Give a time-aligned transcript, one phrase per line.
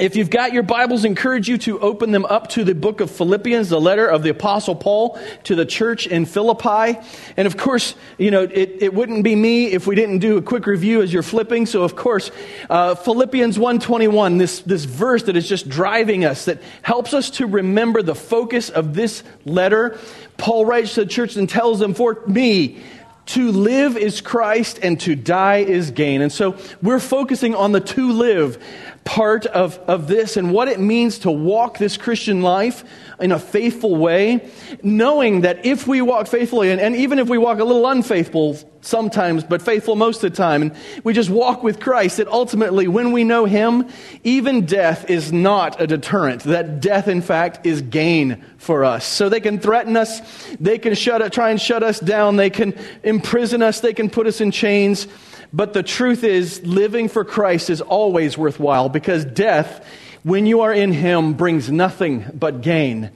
[0.00, 3.12] If you've got your Bibles, encourage you to open them up to the book of
[3.12, 6.98] Philippians, the letter of the Apostle Paul to the church in Philippi.
[7.36, 10.42] And of course, you know, it, it wouldn't be me if we didn't do a
[10.42, 11.64] quick review as you're flipping.
[11.64, 12.32] So of course,
[12.68, 17.46] uh, Philippians 1.21, this, this verse that is just driving us, that helps us to
[17.46, 19.96] remember the focus of this letter.
[20.38, 22.82] Paul writes to the church and tells them, for me,
[23.26, 26.20] to live is Christ and to die is gain.
[26.20, 28.62] And so we're focusing on the to live
[29.04, 32.84] part of, of this and what it means to walk this Christian life
[33.20, 34.50] in a faithful way,
[34.82, 38.58] knowing that if we walk faithfully, and, and, even if we walk a little unfaithful
[38.80, 42.88] sometimes, but faithful most of the time, and we just walk with Christ, that ultimately,
[42.88, 43.88] when we know Him,
[44.24, 46.42] even death is not a deterrent.
[46.44, 49.06] That death, in fact, is gain for us.
[49.06, 50.20] So they can threaten us,
[50.58, 54.26] they can shut, try and shut us down, they can imprison us, they can put
[54.26, 55.06] us in chains.
[55.54, 59.86] But the truth is, living for Christ is always worthwhile because death,
[60.24, 63.12] when you are in Him, brings nothing but gain.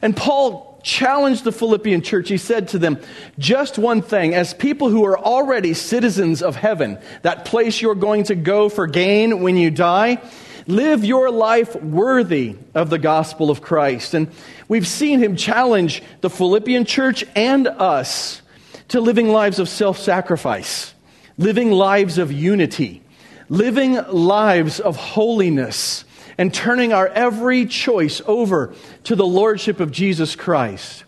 [0.00, 2.28] And Paul challenged the Philippian church.
[2.28, 3.00] He said to them,
[3.40, 8.22] Just one thing, as people who are already citizens of heaven, that place you're going
[8.24, 10.22] to go for gain when you die,
[10.68, 14.14] live your life worthy of the gospel of Christ.
[14.14, 14.28] And
[14.68, 18.42] we've seen him challenge the Philippian church and us
[18.90, 20.94] to living lives of self sacrifice
[21.40, 23.02] living lives of unity,
[23.48, 26.04] living lives of holiness,
[26.36, 28.74] and turning our every choice over
[29.04, 31.04] to the Lordship of Jesus Christ.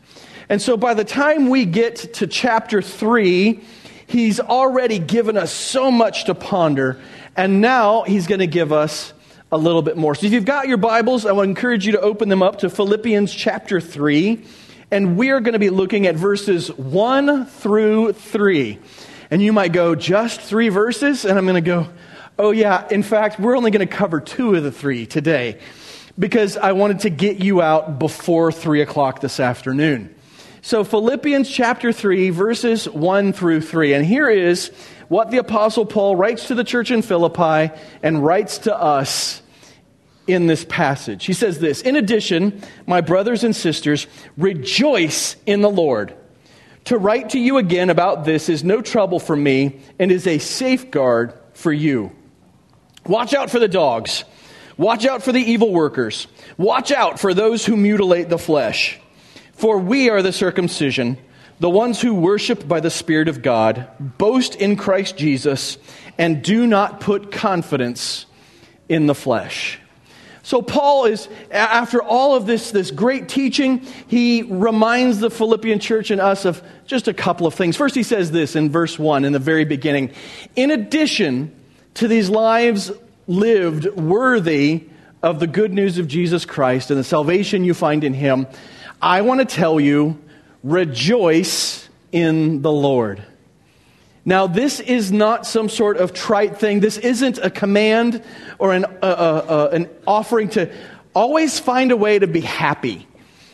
[0.48, 3.61] And so by the time we get to chapter 3,
[4.06, 6.98] he's already given us so much to ponder,
[7.36, 9.12] and now he's going to give us
[9.52, 10.14] a little bit more.
[10.14, 12.70] So if you've got your Bibles, I would encourage you to open them up to
[12.70, 14.42] Philippians chapter 3,
[14.90, 18.79] and we are going to be looking at verses 1 through 3.
[19.32, 21.24] And you might go, just three verses?
[21.24, 21.88] And I'm going to go,
[22.38, 25.58] oh, yeah, in fact, we're only going to cover two of the three today
[26.18, 30.14] because I wanted to get you out before three o'clock this afternoon.
[30.60, 33.94] So, Philippians chapter 3, verses 1 through 3.
[33.94, 34.70] And here is
[35.08, 39.40] what the Apostle Paul writes to the church in Philippi and writes to us
[40.26, 41.24] in this passage.
[41.24, 44.06] He says this In addition, my brothers and sisters,
[44.36, 46.18] rejoice in the Lord.
[46.84, 50.38] To write to you again about this is no trouble for me and is a
[50.38, 52.10] safeguard for you.
[53.06, 54.24] Watch out for the dogs.
[54.76, 56.26] Watch out for the evil workers.
[56.56, 58.98] Watch out for those who mutilate the flesh.
[59.52, 61.18] For we are the circumcision,
[61.60, 65.78] the ones who worship by the Spirit of God, boast in Christ Jesus,
[66.18, 68.26] and do not put confidence
[68.88, 69.78] in the flesh.
[70.45, 76.11] So, Paul is, after all of this, this great teaching, he reminds the Philippian church
[76.11, 77.77] and us of just a couple of things.
[77.77, 80.11] First, he says this in verse 1 in the very beginning
[80.57, 81.55] In addition
[81.95, 82.91] to these lives
[83.29, 84.85] lived worthy
[85.23, 88.48] of the good news of Jesus Christ and the salvation you find in him,
[89.01, 90.19] I want to tell you,
[90.64, 93.23] rejoice in the Lord.
[94.24, 96.78] Now, this is not some sort of trite thing.
[96.80, 98.22] This isn't a command
[98.58, 100.72] or an, uh, uh, uh, an offering to
[101.12, 103.06] always find a way to be happy.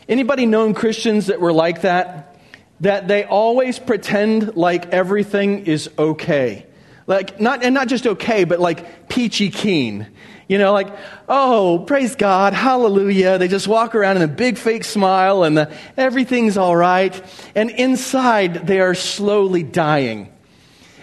[0.07, 2.39] Anybody known Christians that were like that?
[2.81, 6.65] That they always pretend like everything is okay.
[7.07, 10.07] Like, not, and not just okay, but like peachy keen.
[10.47, 10.95] You know, like,
[11.27, 13.39] oh, praise God, hallelujah.
[13.39, 17.19] They just walk around in a big fake smile and the, everything's all right.
[17.55, 20.31] And inside, they are slowly dying.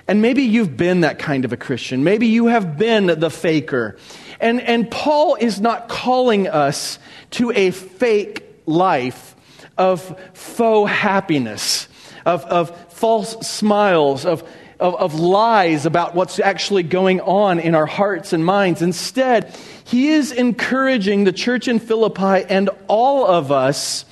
[0.08, 2.04] And maybe you've been that kind of a Christian.
[2.04, 3.96] Maybe you have been the faker.
[4.40, 6.98] And, and Paul is not calling us
[7.32, 9.34] to a fake life
[9.76, 11.88] of faux happiness,
[12.24, 14.48] of, of false smiles, of,
[14.78, 18.82] of, of lies about what's actually going on in our hearts and minds.
[18.82, 19.54] Instead,
[19.84, 24.04] he is encouraging the church in Philippi and all of us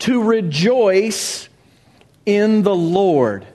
[0.00, 1.48] to rejoice
[2.24, 3.46] in the Lord.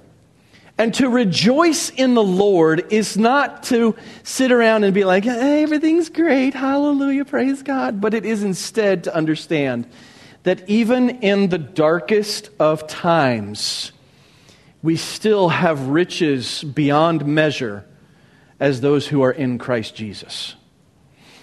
[0.77, 5.63] And to rejoice in the Lord is not to sit around and be like, hey,
[5.63, 8.01] everything's great, hallelujah, praise God.
[8.01, 9.87] But it is instead to understand
[10.43, 13.93] that even in the darkest of times,
[14.83, 17.85] we still have riches beyond measure
[18.59, 20.55] as those who are in Christ Jesus.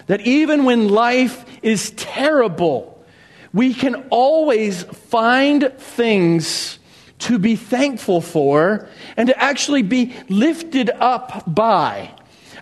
[0.07, 3.05] that even when life is terrible,
[3.53, 6.79] we can always find things
[7.23, 8.87] to be thankful for
[9.17, 12.11] and to actually be lifted up by.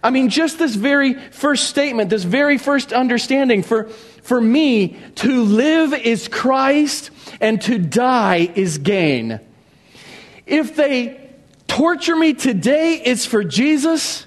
[0.03, 3.85] I mean, just this very first statement, this very first understanding for,
[4.23, 9.39] for me, to live is Christ and to die is gain.
[10.45, 11.29] If they
[11.67, 14.25] torture me today, it's for Jesus.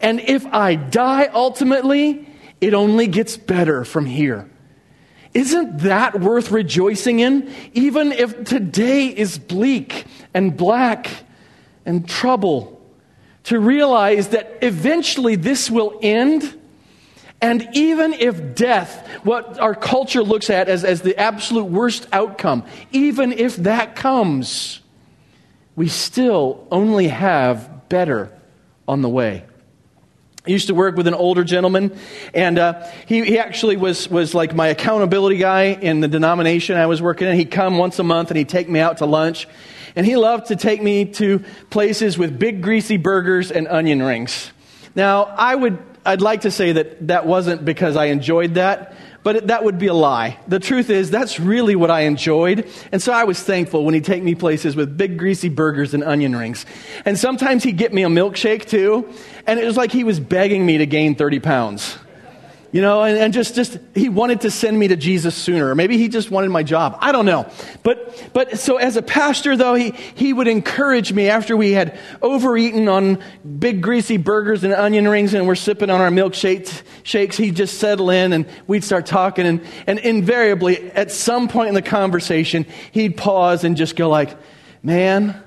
[0.00, 2.26] And if I die ultimately,
[2.60, 4.48] it only gets better from here.
[5.34, 7.52] Isn't that worth rejoicing in?
[7.72, 11.08] Even if today is bleak and black
[11.86, 12.80] and trouble
[13.44, 16.58] to realize that eventually this will end.
[17.40, 22.64] And even if death, what our culture looks at as, as the absolute worst outcome,
[22.92, 24.80] even if that comes,
[25.74, 28.30] we still only have better
[28.86, 29.44] on the way.
[30.44, 31.96] I used to work with an older gentleman,
[32.34, 36.86] and uh, he, he actually was, was like my accountability guy in the denomination I
[36.86, 37.36] was working in.
[37.36, 39.46] He'd come once a month and he'd take me out to lunch.
[39.94, 44.50] And he loved to take me to places with big greasy burgers and onion rings.
[44.96, 49.46] Now, I would, I'd like to say that that wasn't because I enjoyed that, but
[49.46, 50.38] that would be a lie.
[50.48, 52.68] The truth is, that's really what I enjoyed.
[52.90, 56.02] And so I was thankful when he'd take me places with big greasy burgers and
[56.02, 56.66] onion rings.
[57.04, 59.08] And sometimes he'd get me a milkshake too,
[59.46, 61.98] and it was like he was begging me to gain 30 pounds.
[62.72, 65.68] You know, and, and, just, just, he wanted to send me to Jesus sooner.
[65.68, 66.96] Or maybe he just wanted my job.
[67.00, 67.46] I don't know.
[67.82, 71.98] But, but so as a pastor, though, he, he would encourage me after we had
[72.22, 73.22] overeaten on
[73.58, 77.76] big greasy burgers and onion rings and we're sipping on our milkshakes, shakes, he'd just
[77.76, 79.44] settle in and we'd start talking.
[79.44, 84.34] And, and invariably, at some point in the conversation, he'd pause and just go like,
[84.82, 85.38] man,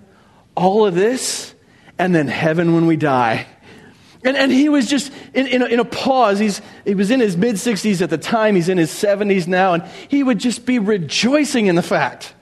[0.56, 1.56] all of this
[1.98, 3.48] and then heaven when we die.
[4.25, 6.39] And, and he was just in, in, a, in a pause.
[6.39, 9.74] He's, he was in his mid 60s at the time, he's in his 70s now,
[9.74, 12.33] and he would just be rejoicing in the fact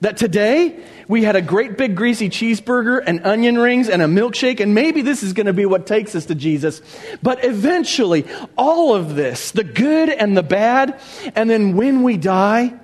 [0.00, 0.78] that today
[1.08, 5.02] we had a great big greasy cheeseburger and onion rings and a milkshake, and maybe
[5.02, 6.82] this is going to be what takes us to Jesus.
[7.22, 8.26] But eventually,
[8.56, 11.00] all of this, the good and the bad,
[11.34, 12.78] and then when we die,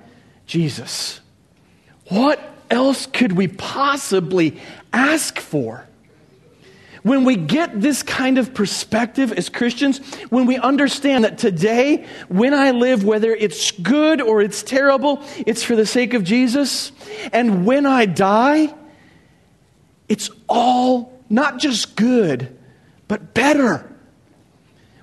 [0.47, 1.21] Jesus.
[2.09, 2.39] What
[2.69, 4.59] else could we possibly
[4.91, 5.86] ask for?
[7.07, 12.53] When we get this kind of perspective as Christians, when we understand that today, when
[12.53, 16.91] I live, whether it's good or it's terrible, it's for the sake of Jesus,
[17.31, 18.73] and when I die,
[20.09, 22.57] it's all not just good,
[23.07, 23.89] but better.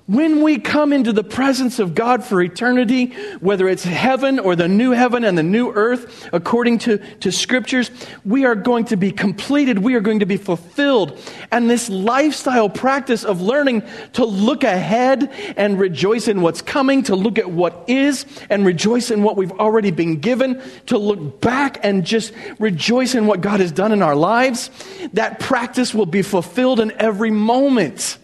[0.07, 3.07] When we come into the presence of God for eternity,
[3.39, 7.89] whether it's heaven or the new heaven and the new earth, according to, to scriptures,
[8.23, 9.79] we are going to be completed.
[9.79, 11.19] We are going to be fulfilled.
[11.51, 13.81] And this lifestyle practice of learning
[14.13, 19.09] to look ahead and rejoice in what's coming, to look at what is and rejoice
[19.09, 23.59] in what we've already been given, to look back and just rejoice in what God
[23.59, 24.69] has done in our lives,
[25.13, 28.19] that practice will be fulfilled in every moment.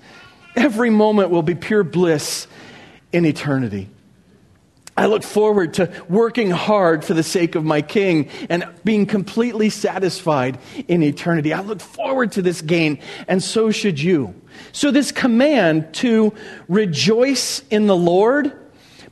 [0.56, 2.48] Every moment will be pure bliss
[3.12, 3.90] in eternity.
[4.98, 9.70] I look forward to working hard for the sake of my King and being completely
[9.70, 11.54] satisfied in eternity.
[11.54, 14.36] I look forward to this gain, and so should you.
[14.74, 16.34] So, this command to
[16.68, 18.54] rejoice in the Lord,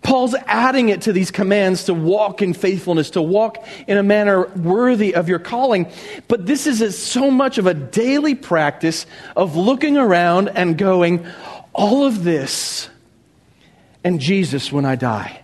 [0.02, 4.48] Paul's adding it to these commands to walk in faithfulness, to walk in a manner
[4.48, 5.92] worthy of your calling.
[6.28, 11.28] But this is so much of a daily practice of looking around and going,
[11.74, 12.90] all of this
[14.04, 15.42] and Jesus when I die.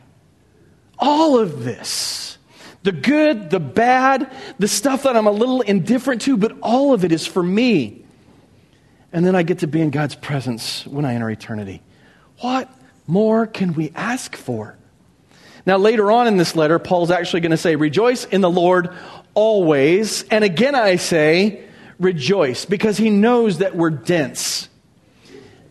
[0.98, 2.38] All of this.
[2.84, 7.04] The good, the bad, the stuff that I'm a little indifferent to, but all of
[7.04, 8.06] it is for me.
[9.12, 11.82] And then I get to be in God's presence when I enter eternity.
[12.40, 12.70] What
[13.08, 14.78] more can we ask for?
[15.66, 18.90] Now, later on in this letter, Paul's actually going to say, Rejoice in the Lord
[19.34, 20.24] always.
[20.24, 21.64] And again, I say,
[22.00, 24.70] Rejoice, because he knows that we're dense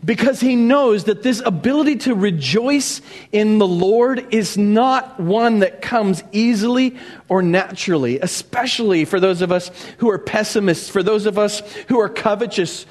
[0.05, 5.81] because he knows that this ability to rejoice in the Lord is not one that
[5.81, 6.95] comes easily
[7.27, 11.99] or naturally, especially for those of us who are pessimists, for those of us who
[11.99, 12.85] are covetous,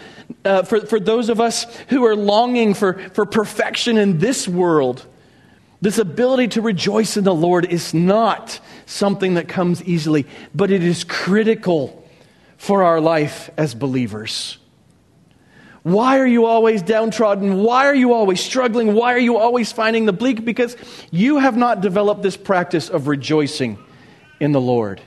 [0.45, 5.07] uh, for, for those of us who are longing for, for perfection in this world.
[5.81, 10.83] This ability to rejoice in the Lord is not something that comes easily, but it
[10.83, 12.03] is critical
[12.57, 14.59] for our life as believers.
[15.85, 17.57] Why are you always downtrodden?
[17.57, 18.95] Why are you always struggling?
[18.95, 20.43] Why are you always finding the bleak?
[20.43, 20.77] Because
[21.11, 23.79] you have not developed this practice of rejoicing
[24.41, 25.03] in the Lord.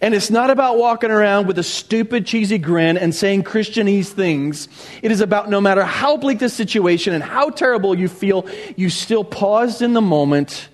[0.00, 4.68] And it's not about walking around with a stupid, cheesy grin and saying Christianese things.
[5.02, 8.46] It is about no matter how bleak the situation and how terrible you feel,
[8.76, 10.70] you still paused in the moment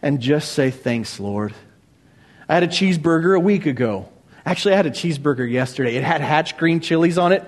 [0.00, 1.52] and just say, Thanks, Lord.
[2.48, 4.08] I had a cheeseburger a week ago.
[4.46, 5.96] Actually, I had a cheeseburger yesterday.
[5.96, 7.44] It had hatch green chilies on it.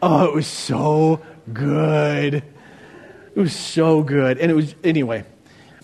[0.00, 1.20] Oh, it was so
[1.52, 2.34] good.
[2.34, 4.38] It was so good.
[4.38, 5.24] And it was, anyway,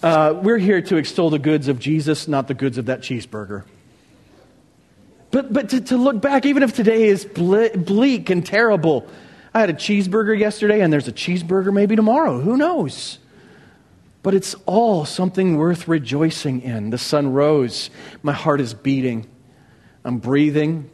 [0.03, 3.65] uh, we're here to extol the goods of Jesus, not the goods of that cheeseburger.
[5.31, 9.09] But, but to, to look back, even if today is ble- bleak and terrible,
[9.53, 12.41] I had a cheeseburger yesterday, and there's a cheeseburger maybe tomorrow.
[12.41, 13.19] Who knows?
[14.23, 16.91] But it's all something worth rejoicing in.
[16.91, 17.91] The sun rose,
[18.23, 19.27] my heart is beating,
[20.05, 20.89] I'm breathing,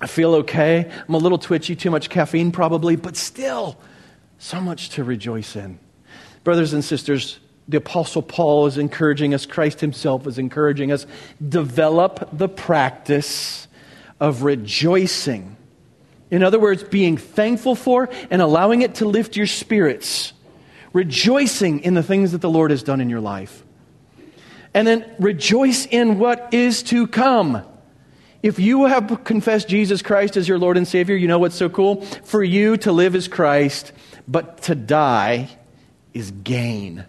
[0.00, 0.90] I feel okay.
[1.08, 3.76] I'm a little twitchy, too much caffeine probably, but still,
[4.38, 5.78] so much to rejoice in.
[6.44, 11.06] Brothers and sisters, the Apostle Paul is encouraging us, Christ Himself is encouraging us,
[11.46, 13.68] develop the practice
[14.20, 15.56] of rejoicing.
[16.30, 20.32] In other words, being thankful for and allowing it to lift your spirits,
[20.92, 23.64] rejoicing in the things that the Lord has done in your life.
[24.74, 27.64] And then rejoice in what is to come.
[28.42, 31.68] If you have confessed Jesus Christ as your Lord and Savior, you know what's so
[31.68, 32.02] cool?
[32.02, 33.92] For you to live is Christ,
[34.28, 35.48] but to die
[36.14, 37.04] is gain.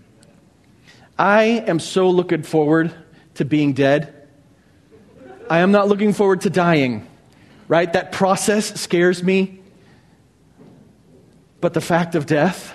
[1.17, 2.93] I am so looking forward
[3.35, 4.27] to being dead.
[5.49, 7.07] I am not looking forward to dying,
[7.67, 7.91] right?
[7.93, 9.59] That process scares me.
[11.61, 12.73] But the fact of death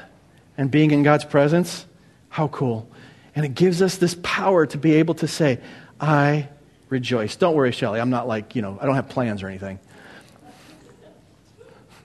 [0.56, 1.86] and being in God's presence,
[2.28, 2.88] how cool.
[3.34, 5.58] And it gives us this power to be able to say,
[6.00, 6.48] I
[6.94, 7.34] rejoice.
[7.34, 8.00] Don't worry, Shelly.
[8.00, 9.80] I'm not like, you know, I don't have plans or anything.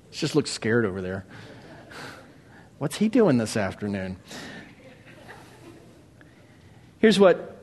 [0.09, 1.25] She just looks scared over there.
[2.79, 4.17] What's he doing this afternoon?
[6.97, 7.55] Here's what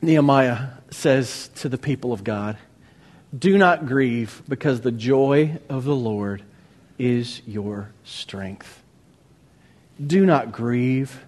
[0.00, 2.56] Nehemiah says to the people of God
[3.38, 6.42] Do not grieve, because the joy of the Lord
[6.98, 8.82] is your strength.
[10.04, 11.22] Do not grieve.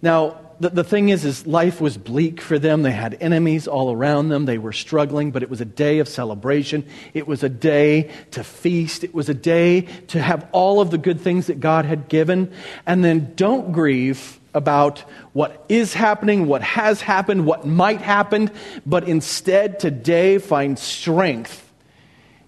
[0.00, 2.82] Now, the, the thing is, is life was bleak for them.
[2.82, 4.44] They had enemies all around them.
[4.44, 6.86] They were struggling, but it was a day of celebration.
[7.12, 9.04] It was a day to feast.
[9.04, 12.52] It was a day to have all of the good things that God had given.
[12.86, 15.00] And then don't grieve about
[15.32, 18.50] what is happening, what has happened, what might happen,
[18.86, 21.72] but instead today find strength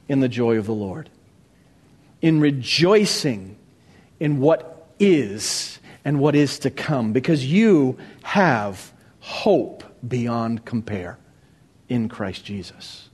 [0.09, 1.11] in the joy of the Lord,
[2.23, 3.57] in rejoicing
[4.21, 5.76] in what is
[6.07, 11.19] and what is to come because you have hope beyond compare
[11.89, 13.11] in Christ Jesus.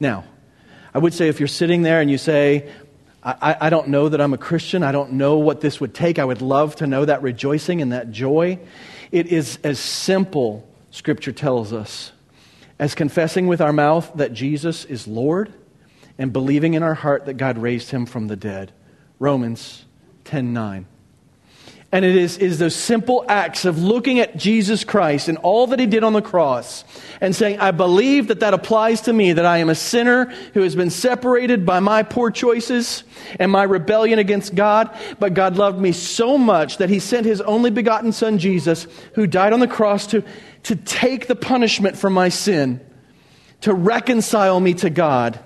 [0.00, 0.24] Now,
[0.92, 2.68] I would say if you're sitting there and you say,
[3.22, 4.82] I, I, don't know that I'm a Christian.
[4.82, 6.18] I don't know what this would take.
[6.18, 8.58] I would love to know that rejoicing and that joy.
[9.12, 12.10] It is as simple, Scripture tells us,
[12.76, 15.54] as confessing with our mouth that Jesus is Lord
[16.18, 18.72] and believing in our heart that God raised him from the dead.
[19.20, 19.84] Romans
[20.24, 20.86] 10 9.
[21.92, 25.78] And it is, is those simple acts of looking at Jesus Christ and all that
[25.78, 26.84] he did on the cross
[27.20, 30.24] and saying, I believe that that applies to me, that I am a sinner
[30.54, 33.04] who has been separated by my poor choices
[33.38, 34.90] and my rebellion against God.
[35.20, 39.28] But God loved me so much that he sent his only begotten son, Jesus, who
[39.28, 40.24] died on the cross to,
[40.64, 42.80] to take the punishment for my sin,
[43.60, 45.38] to reconcile me to God.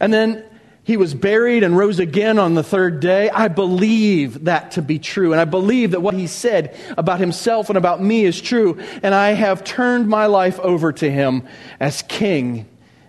[0.00, 0.44] And then
[0.84, 3.30] he was buried and rose again on the third day.
[3.30, 5.32] I believe that to be true.
[5.32, 8.80] And I believe that what he said about himself and about me is true.
[9.02, 11.46] And I have turned my life over to him
[11.78, 12.66] as King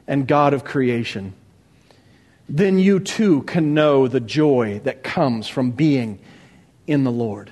[0.07, 1.33] and God of creation.
[2.47, 6.19] Then you too can know the joy that comes from being
[6.85, 7.51] in the Lord.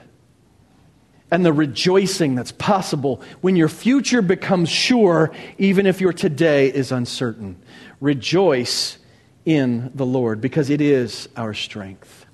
[1.31, 6.91] And the rejoicing that's possible when your future becomes sure, even if your today is
[6.91, 7.55] uncertain.
[7.99, 8.99] Rejoice
[9.45, 12.25] in the Lord because it is our strength.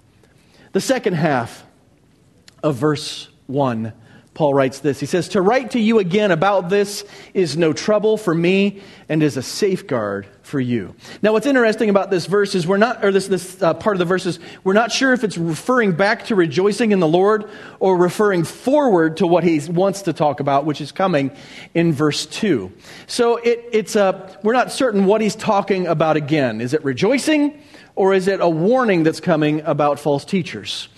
[0.73, 1.63] The second half
[2.61, 3.93] of verse 1
[4.37, 4.99] Paul writes this.
[4.99, 7.03] He says, To write to you again about this
[7.33, 10.93] is no trouble for me and is a safeguard for you.
[11.23, 13.97] Now, what's interesting about this verse is we're not, or this, this uh, part of
[13.99, 17.97] the verses, we're not sure if it's referring back to rejoicing in the Lord or
[17.97, 21.31] referring forward to what he wants to talk about, which is coming
[21.73, 22.71] in verse 2.
[23.07, 26.61] So it, it's a, we're not certain what he's talking about again.
[26.61, 27.59] Is it rejoicing
[27.95, 30.89] or is it a warning that's coming about false teachers?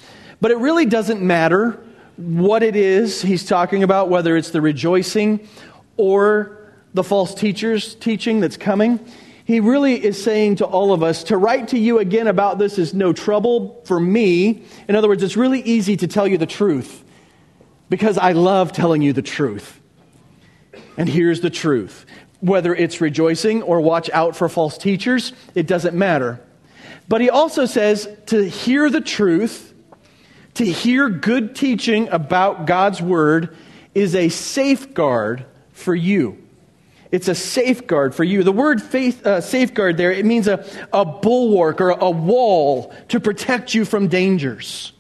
[0.42, 1.82] But it really doesn't matter
[2.20, 5.48] what it is he's talking about, whether it's the rejoicing
[5.96, 6.58] or
[6.94, 9.00] the false teachers' teaching that's coming.
[9.46, 12.78] He really is saying to all of us to write to you again about this
[12.78, 14.64] is no trouble for me.
[14.90, 17.06] In other words, it's really easy to tell you the truth
[17.90, 19.80] because I love telling you the truth.
[20.98, 22.06] And here's the truth
[22.42, 26.40] whether it's rejoicing or watch out for false teachers, it doesn't matter.
[27.08, 29.69] But he also says to hear the truth,
[30.56, 33.56] to hear good teaching about God's word
[33.94, 36.38] is a safeguard for you.
[37.12, 38.44] It's a safeguard for you.
[38.44, 40.64] The word faith, uh, safeguard there, it means a,
[40.94, 44.94] a bulwark or a wall to protect you from dangers.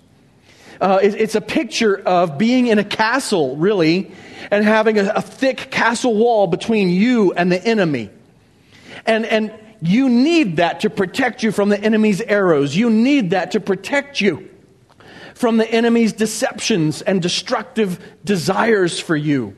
[0.81, 4.11] Uh, it, it's a picture of being in a castle, really,
[4.49, 8.09] and having a, a thick castle wall between you and the enemy.
[9.05, 12.75] And, and you need that to protect you from the enemy's arrows.
[12.75, 14.48] You need that to protect you
[15.39, 19.55] from the enemy's deceptions and destructive desires for you.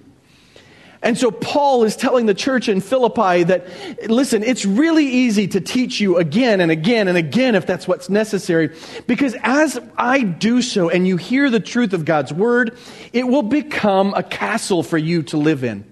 [1.01, 5.59] And so Paul is telling the church in Philippi that, listen, it's really easy to
[5.59, 8.75] teach you again and again and again if that's what's necessary.
[9.07, 12.77] Because as I do so and you hear the truth of God's word,
[13.11, 15.83] it will become a castle for you to live in.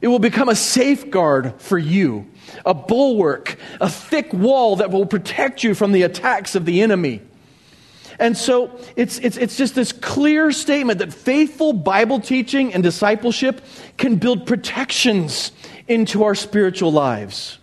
[0.00, 2.30] It will become a safeguard for you,
[2.64, 7.20] a bulwark, a thick wall that will protect you from the attacks of the enemy.
[8.22, 13.60] And so it's, it's, it's just this clear statement that faithful Bible teaching and discipleship
[13.98, 15.50] can build protections
[15.88, 17.58] into our spiritual lives.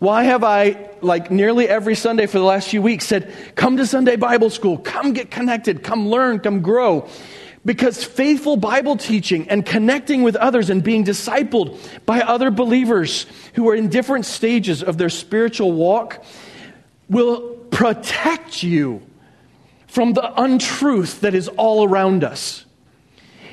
[0.00, 3.86] Why have I, like nearly every Sunday for the last few weeks, said, Come to
[3.86, 7.08] Sunday Bible school, come get connected, come learn, come grow?
[7.64, 13.68] Because faithful Bible teaching and connecting with others and being discipled by other believers who
[13.68, 16.24] are in different stages of their spiritual walk
[17.08, 19.00] will protect you
[19.96, 22.66] from the untruth that is all around us.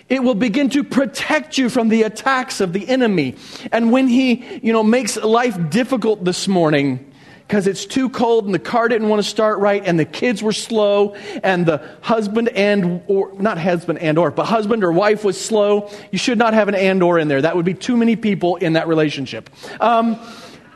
[0.10, 3.36] It will begin to protect you from the attacks of the enemy.
[3.72, 7.10] And when he, you know, makes life difficult this morning,
[7.48, 10.44] because it's too cold and the car didn't want to start right and the kids
[10.44, 15.24] were slow and the husband and or not husband and or but husband or wife
[15.24, 17.98] was slow you should not have an and or in there that would be too
[17.98, 19.50] many people in that relationship
[19.82, 20.18] um,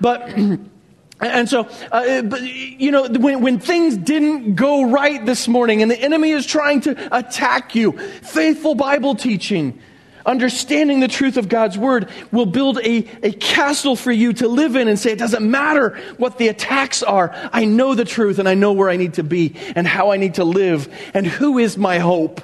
[0.02, 0.30] but
[1.20, 5.90] And so, uh, but, you know, when, when things didn't go right this morning and
[5.90, 9.80] the enemy is trying to attack you, faithful Bible teaching,
[10.28, 14.76] understanding the truth of God's word will build a, a castle for you to live
[14.76, 17.34] in and say, it doesn't matter what the attacks are.
[17.52, 20.18] I know the truth and I know where I need to be and how I
[20.18, 22.42] need to live and who is my hope.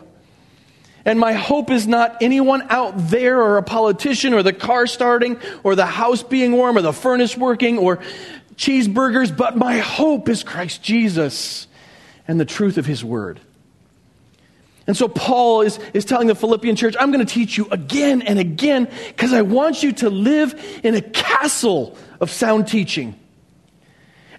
[1.06, 5.38] And my hope is not anyone out there or a politician or the car starting
[5.64, 8.00] or the house being warm or the furnace working or
[8.56, 11.68] cheeseburgers, but my hope is Christ Jesus
[12.28, 13.40] and the truth of his word.
[14.86, 18.22] And so Paul is, is telling the Philippian church, I'm going to teach you again
[18.22, 23.18] and again because I want you to live in a castle of sound teaching.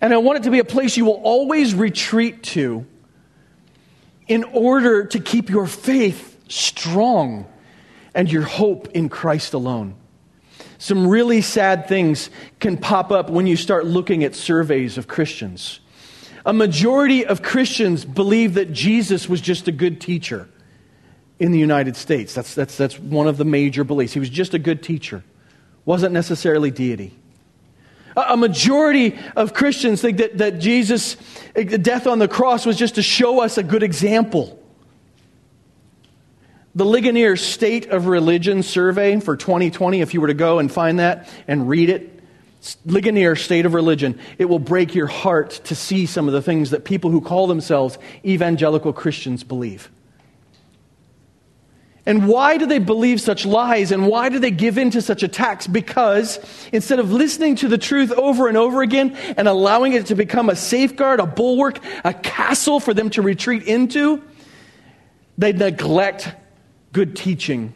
[0.01, 2.85] And I want it to be a place you will always retreat to
[4.29, 7.47] in order to keep your faith strong
[8.15, 9.97] and your hope in Christ alone.
[10.85, 12.29] Some really sad things
[12.61, 15.81] can pop up when you start looking at surveys of Christians.
[16.45, 20.47] A majority of Christians believe that Jesus was just a good teacher
[21.39, 22.35] in the United States.
[22.35, 24.13] That's, that's, that's one of the major beliefs.
[24.13, 25.25] He was just a good teacher,
[25.87, 27.15] wasn't necessarily deity.
[28.15, 31.17] A majority of Christians think that, that Jesus'
[31.55, 34.63] death on the cross was just to show us a good example.
[36.77, 40.99] The Ligonier State of Religion survey for 2020, if you were to go and find
[40.99, 42.21] that and read it,
[42.85, 46.71] Ligonier State of Religion, it will break your heart to see some of the things
[46.71, 49.89] that people who call themselves evangelical Christians believe.
[52.07, 55.23] And why do they believe such lies and why do they give in to such
[55.23, 55.69] attacks?
[55.69, 56.41] Because
[56.73, 60.51] instead of listening to the truth over and over again and allowing it to become
[60.51, 64.23] a safeguard, a bulwark, a castle for them to retreat into,
[65.39, 66.35] they neglect
[66.95, 67.75] good teaching.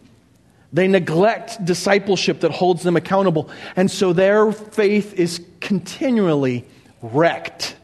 [0.72, 3.50] They neglect discipleship that holds them accountable.
[3.76, 6.64] And so their faith is continually
[7.02, 7.76] wrecked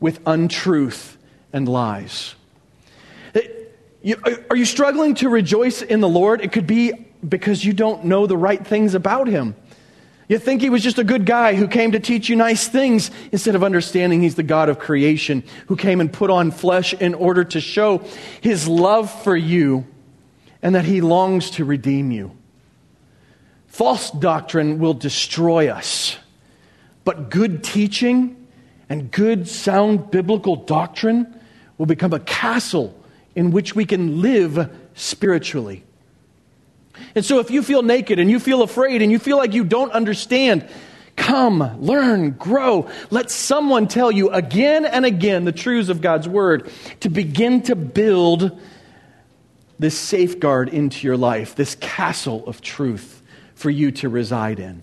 [0.00, 1.16] with untruth
[1.52, 2.34] and lies.
[4.50, 6.40] Are you struggling to rejoice in the Lord?
[6.40, 6.92] It could be
[7.28, 9.54] because you don't know the right things about Him.
[10.26, 13.10] You think He was just a good guy who came to teach you nice things
[13.30, 17.12] instead of understanding He's the God of creation who came and put on flesh in
[17.12, 18.02] order to show
[18.40, 19.84] His love for you
[20.62, 22.36] and that he longs to redeem you.
[23.66, 26.16] False doctrine will destroy us,
[27.04, 28.36] but good teaching
[28.88, 31.40] and good, sound biblical doctrine
[31.78, 32.94] will become a castle
[33.34, 35.84] in which we can live spiritually.
[37.14, 39.64] And so, if you feel naked and you feel afraid and you feel like you
[39.64, 40.68] don't understand,
[41.16, 42.90] come, learn, grow.
[43.10, 46.70] Let someone tell you again and again the truths of God's Word
[47.00, 48.60] to begin to build
[49.80, 53.22] this safeguard into your life, this castle of truth
[53.54, 54.82] for you to reside in.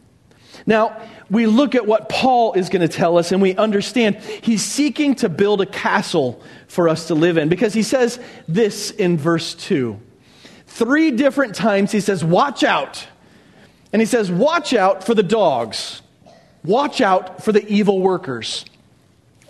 [0.65, 4.63] Now, we look at what Paul is going to tell us and we understand he's
[4.63, 9.17] seeking to build a castle for us to live in because he says this in
[9.17, 9.99] verse 2.
[10.65, 13.07] Three different times he says, Watch out.
[13.93, 16.01] And he says, Watch out for the dogs.
[16.63, 18.65] Watch out for the evil workers.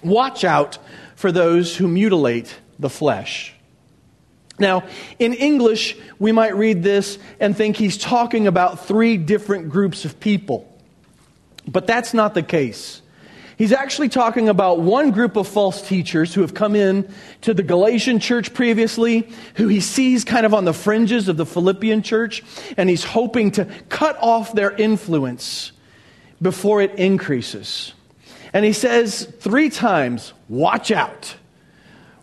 [0.03, 0.77] Watch out
[1.15, 3.56] for those who mutilate the flesh.
[4.59, 4.83] Now,
[5.19, 10.19] in English, we might read this and think he's talking about three different groups of
[10.19, 10.73] people.
[11.67, 13.01] But that's not the case.
[13.57, 17.63] He's actually talking about one group of false teachers who have come in to the
[17.63, 22.43] Galatian church previously, who he sees kind of on the fringes of the Philippian church,
[22.77, 25.71] and he's hoping to cut off their influence
[26.39, 27.93] before it increases.
[28.53, 31.35] And he says three times, Watch out.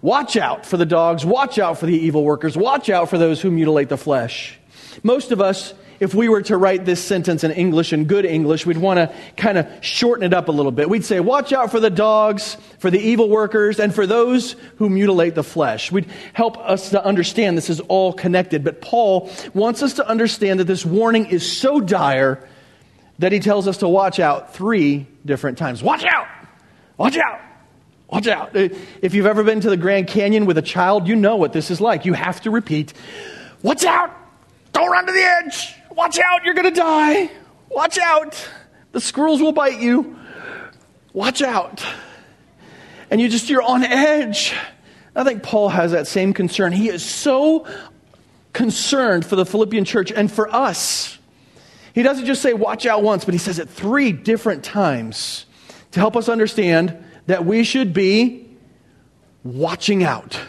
[0.04, 1.24] Watch out for the dogs.
[1.24, 2.58] Watch out for the evil workers.
[2.58, 4.58] Watch out for those who mutilate the flesh.
[5.02, 8.66] Most of us if we were to write this sentence in English, in good English,
[8.66, 10.90] we'd want to kind of shorten it up a little bit.
[10.90, 14.90] We'd say, Watch out for the dogs, for the evil workers, and for those who
[14.90, 15.90] mutilate the flesh.
[15.90, 18.64] We'd help us to understand this is all connected.
[18.64, 22.46] But Paul wants us to understand that this warning is so dire
[23.20, 25.82] that he tells us to watch out three different times.
[25.82, 26.26] Watch out!
[26.98, 27.43] Watch out!
[28.14, 28.54] Watch out.
[28.54, 28.68] Uh,
[29.02, 31.68] if you've ever been to the Grand Canyon with a child, you know what this
[31.68, 32.04] is like.
[32.04, 32.92] You have to repeat,
[33.60, 34.14] Watch out!
[34.72, 35.74] Don't run to the edge!
[35.90, 37.28] Watch out, you're going to die.
[37.68, 38.48] Watch out.
[38.92, 40.16] The squirrels will bite you.
[41.12, 41.84] Watch out.
[43.10, 44.54] And you just, you're on edge.
[45.16, 46.72] I think Paul has that same concern.
[46.72, 47.66] He is so
[48.52, 51.18] concerned for the Philippian church and for us.
[51.96, 55.46] He doesn't just say, watch out once, but he says it three different times
[55.90, 58.48] to help us understand that we should be
[59.42, 60.40] watching out.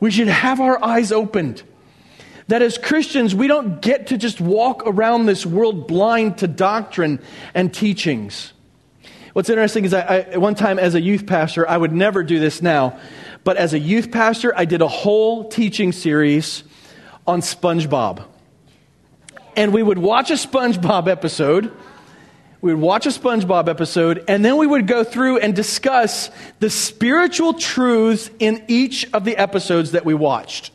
[0.00, 1.62] We should have our eyes opened.
[2.48, 7.20] That as Christians, we don't get to just walk around this world blind to doctrine
[7.54, 8.52] and teachings.
[9.34, 12.38] What's interesting is I, I, one time as a youth pastor, I would never do
[12.40, 12.98] this now,
[13.44, 16.64] but as a youth pastor, I did a whole teaching series
[17.26, 18.24] on SpongeBob.
[19.54, 21.72] And we would watch a SpongeBob episode.
[22.60, 26.70] We would watch a SpongeBob episode, and then we would go through and discuss the
[26.70, 30.72] spiritual truths in each of the episodes that we watched.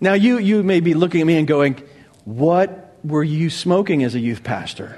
[0.00, 1.82] Now, you, you may be looking at me and going,
[2.24, 4.96] What were you smoking as a youth pastor?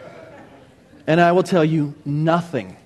[1.06, 2.76] And I will tell you nothing.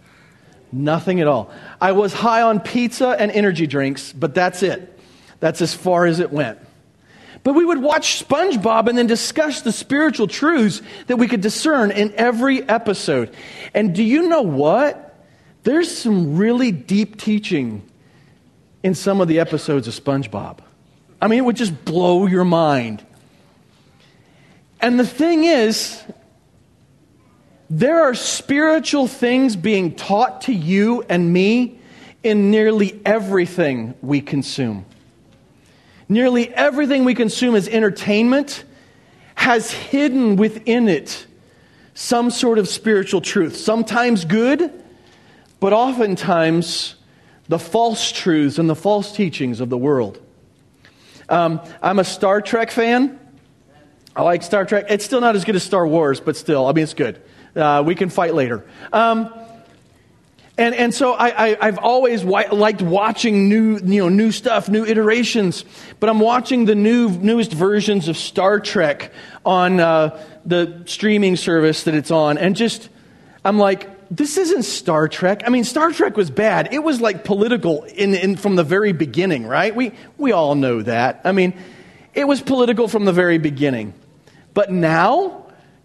[0.71, 1.51] Nothing at all.
[1.81, 4.97] I was high on pizza and energy drinks, but that's it.
[5.41, 6.59] That's as far as it went.
[7.45, 11.91] But we would watch SpongeBob and then discuss the spiritual truths that we could discern
[11.91, 13.35] in every episode.
[13.75, 15.27] And do you know what?
[15.65, 17.83] There's some really deep teaching
[18.83, 20.59] in some of the episodes of SpongeBob.
[21.21, 23.05] I mean, it would just blow your mind.
[24.81, 26.03] And the thing is,
[27.71, 31.79] there are spiritual things being taught to you and me
[32.23, 34.85] in nearly everything we consume.
[36.13, 38.65] Nearly everything we consume as entertainment
[39.35, 41.27] has hidden within it
[41.95, 43.57] some sort of spiritual truth.
[43.57, 44.71] Sometimes good,
[45.59, 46.97] but oftentimes
[47.49, 50.21] the false truths and the false teachings of the world.
[51.31, 53.19] Um, I'm a Star Trek fan.
[54.15, 54.85] I like Star Trek.
[54.91, 57.23] It's still not as good as Star Wars, but still, I mean, it's good.
[57.57, 58.67] Uh, we can fight later.
[58.93, 59.33] Um,
[60.59, 64.85] and, and so I, I, have always liked watching new, you know, new stuff, new
[64.85, 65.65] iterations.
[65.99, 69.13] But I'm watching the new, newest versions of Star Trek
[69.47, 72.37] on uh, the streaming service that it's on.
[72.37, 72.91] And just,
[73.47, 75.43] I'm like, this isn't Star Trek.
[75.47, 76.75] I mean, Star Trek was bad.
[76.75, 79.75] It was like political in, in, from the very beginning, right?
[79.75, 81.23] We, we all know that.
[81.25, 81.55] I mean,
[82.13, 83.95] it was political from the very beginning.
[84.53, 85.42] But now,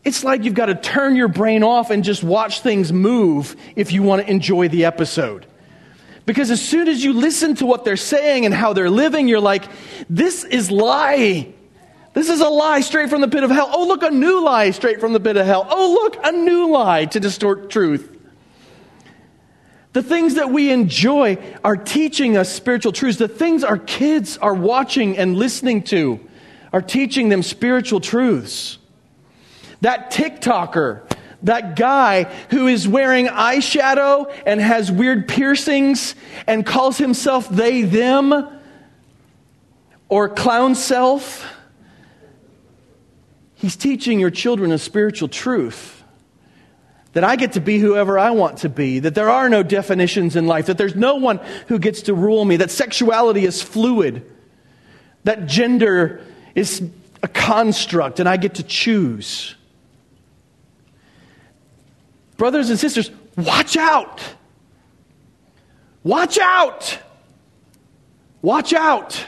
[0.08, 3.91] it's like you've got to turn your brain off and just watch things move if
[3.91, 5.46] you want to enjoy the episode.
[6.26, 9.41] Because as soon as you listen to what they're saying and how they're living, you're
[9.41, 9.65] like,
[10.10, 11.54] this is lie.
[12.13, 13.70] This is a lie straight from the pit of hell.
[13.70, 15.67] Oh, look, a new lie straight from the pit of hell.
[15.70, 18.10] Oh, look, a new lie to distort truth.
[19.91, 23.17] The things that we enjoy are teaching us spiritual truths.
[23.17, 26.22] The things our kids are watching and listening to
[26.72, 28.78] are teaching them spiritual truths.
[29.82, 31.10] That TikToker,
[31.44, 36.16] that guy who is wearing eyeshadow and has weird piercings
[36.48, 38.60] and calls himself they, them,
[40.10, 41.46] or clown self,
[43.56, 45.94] he's teaching your children a spiritual truth.
[47.13, 50.36] That I get to be whoever I want to be, that there are no definitions
[50.36, 54.32] in life, that there's no one who gets to rule me, that sexuality is fluid,
[55.24, 56.22] that gender
[56.54, 56.84] is
[57.24, 59.56] a construct and I get to choose.
[62.38, 64.21] Brothers and sisters, watch out.
[66.04, 67.00] Watch out.
[68.41, 69.26] Watch out.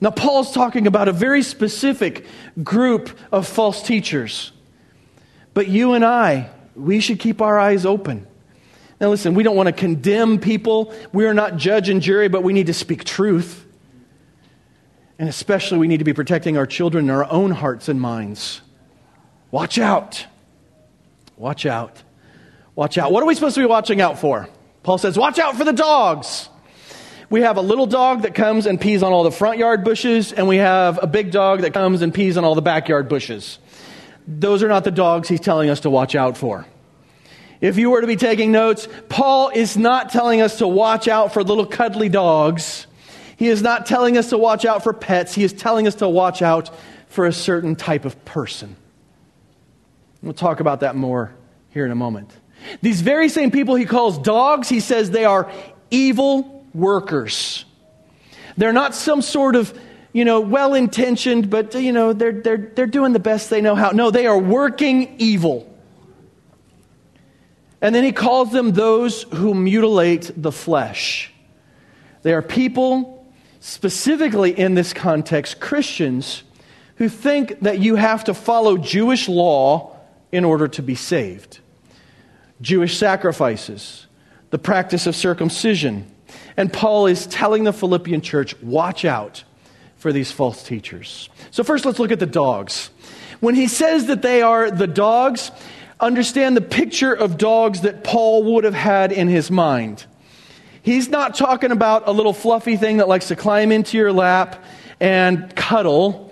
[0.00, 2.26] Now, Paul's talking about a very specific
[2.62, 4.50] group of false teachers.
[5.54, 8.26] But you and I, we should keep our eyes open.
[9.00, 10.94] Now, listen, we don't want to condemn people.
[11.12, 13.64] We are not judge and jury, but we need to speak truth.
[15.18, 18.62] And especially, we need to be protecting our children in our own hearts and minds.
[19.50, 20.26] Watch out.
[21.40, 22.02] Watch out.
[22.74, 23.12] Watch out.
[23.12, 24.46] What are we supposed to be watching out for?
[24.82, 26.50] Paul says, Watch out for the dogs.
[27.30, 30.34] We have a little dog that comes and pees on all the front yard bushes,
[30.34, 33.58] and we have a big dog that comes and pees on all the backyard bushes.
[34.28, 36.66] Those are not the dogs he's telling us to watch out for.
[37.62, 41.32] If you were to be taking notes, Paul is not telling us to watch out
[41.32, 42.86] for little cuddly dogs.
[43.38, 45.34] He is not telling us to watch out for pets.
[45.34, 46.70] He is telling us to watch out
[47.08, 48.76] for a certain type of person.
[50.22, 51.32] We'll talk about that more
[51.70, 52.30] here in a moment.
[52.82, 55.50] These very same people he calls dogs, he says they are
[55.90, 57.64] evil workers.
[58.56, 59.78] They're not some sort of,
[60.12, 63.74] you know, well intentioned, but, you know, they're, they're, they're doing the best they know
[63.74, 63.90] how.
[63.90, 65.66] No, they are working evil.
[67.80, 71.32] And then he calls them those who mutilate the flesh.
[72.22, 73.26] They are people,
[73.60, 76.42] specifically in this context, Christians,
[76.96, 79.89] who think that you have to follow Jewish law
[80.32, 81.60] in order to be saved.
[82.60, 84.06] Jewish sacrifices,
[84.50, 86.10] the practice of circumcision.
[86.56, 89.44] And Paul is telling the Philippian church, watch out
[89.96, 91.28] for these false teachers.
[91.50, 92.90] So, first, let's look at the dogs.
[93.40, 95.50] When he says that they are the dogs,
[95.98, 100.04] understand the picture of dogs that Paul would have had in his mind.
[100.82, 104.64] He's not talking about a little fluffy thing that likes to climb into your lap
[104.98, 106.29] and cuddle.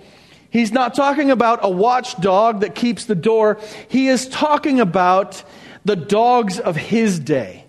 [0.49, 3.59] He's not talking about a watchdog that keeps the door.
[3.87, 5.43] He is talking about
[5.85, 7.65] the dogs of his day.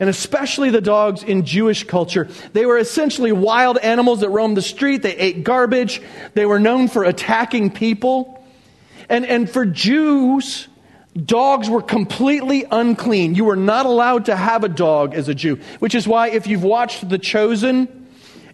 [0.00, 2.28] And especially the dogs in Jewish culture.
[2.52, 5.02] They were essentially wild animals that roamed the street.
[5.02, 6.00] They ate garbage.
[6.34, 8.44] They were known for attacking people.
[9.08, 10.68] And, and for Jews,
[11.24, 13.34] Dogs were completely unclean.
[13.34, 16.46] You were not allowed to have a dog as a Jew, which is why if
[16.46, 18.06] you've watched The Chosen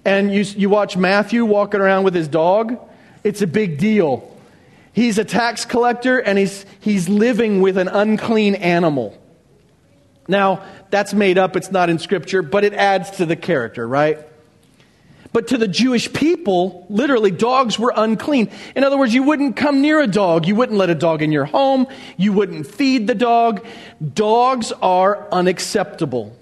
[0.04, 2.78] and you, you watch Matthew walking around with his dog,
[3.24, 4.30] it's a big deal.
[4.92, 9.20] He's a tax collector and he's, he's living with an unclean animal.
[10.28, 14.18] Now, that's made up, it's not in Scripture, but it adds to the character, right?
[15.32, 18.50] But to the Jewish people, literally, dogs were unclean.
[18.76, 20.46] In other words, you wouldn't come near a dog.
[20.46, 21.88] You wouldn't let a dog in your home.
[22.16, 23.66] You wouldn't feed the dog.
[24.14, 26.36] Dogs are unacceptable.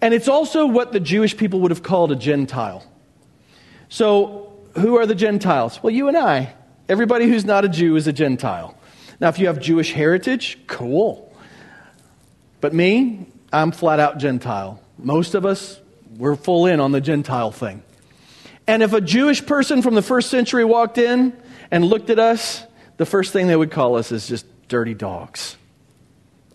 [0.00, 2.86] And it's also what the Jewish people would have called a Gentile.
[3.88, 5.82] So, who are the Gentiles?
[5.82, 6.54] Well, you and I.
[6.88, 8.76] Everybody who's not a Jew is a Gentile.
[9.20, 11.34] Now, if you have Jewish heritage, cool.
[12.60, 14.80] But me, I'm flat out Gentile.
[14.98, 15.80] Most of us,
[16.16, 17.82] we're full in on the Gentile thing.
[18.66, 21.36] And if a Jewish person from the first century walked in
[21.70, 22.64] and looked at us,
[22.96, 25.56] the first thing they would call us is just dirty dogs,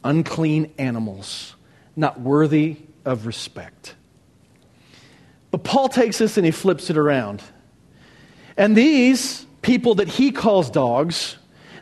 [0.03, 1.55] unclean animals,
[1.95, 3.95] not worthy of respect.
[5.51, 7.41] But Paul takes this and he flips it around.
[8.57, 11.37] And these people that he calls dogs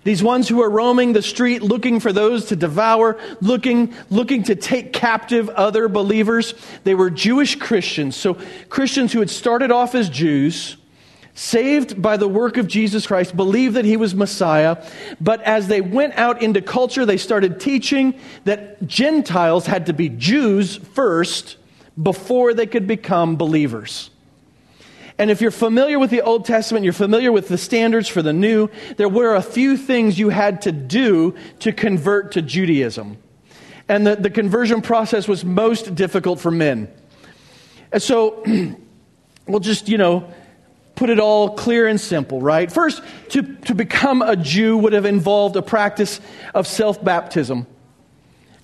[0.05, 4.55] these ones who are roaming the street looking for those to devour, looking, looking to
[4.55, 6.53] take captive other believers.
[6.83, 8.15] They were Jewish Christians.
[8.15, 8.37] So
[8.69, 10.77] Christians who had started off as Jews,
[11.33, 14.85] saved by the work of Jesus Christ, believed that he was Messiah.
[15.19, 20.09] But as they went out into culture, they started teaching that Gentiles had to be
[20.09, 21.57] Jews first
[22.01, 24.11] before they could become believers.
[25.17, 28.33] And if you're familiar with the Old Testament, you're familiar with the standards for the
[28.33, 33.17] New, there were a few things you had to do to convert to Judaism.
[33.87, 36.89] And the, the conversion process was most difficult for men.
[37.91, 38.43] And so,
[39.47, 40.33] we'll just, you know,
[40.95, 42.71] put it all clear and simple, right?
[42.71, 46.19] First, to, to become a Jew would have involved a practice
[46.53, 47.67] of self baptism.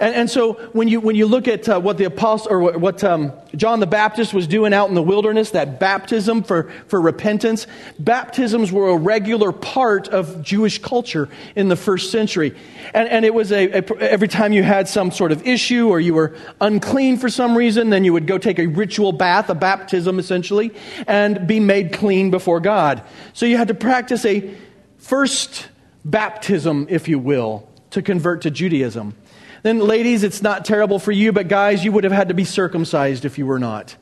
[0.01, 3.03] And, and so when you, when you look at uh, what the apostle, or what
[3.03, 7.67] um, John the Baptist was doing out in the wilderness, that baptism for, for repentance,
[7.99, 12.55] baptisms were a regular part of Jewish culture in the first century.
[12.95, 15.99] And, and it was a, a, every time you had some sort of issue or
[15.99, 19.55] you were unclean for some reason, then you would go take a ritual bath, a
[19.55, 20.73] baptism essentially,
[21.05, 23.03] and be made clean before God.
[23.33, 24.51] So you had to practice a
[24.97, 25.67] first
[26.03, 29.13] baptism, if you will, to convert to Judaism.
[29.63, 32.45] Then, ladies, it's not terrible for you, but guys, you would have had to be
[32.45, 33.95] circumcised if you were not.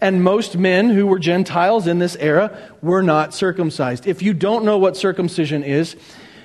[0.00, 4.06] And most men who were Gentiles in this era were not circumcised.
[4.06, 5.96] If you don't know what circumcision is,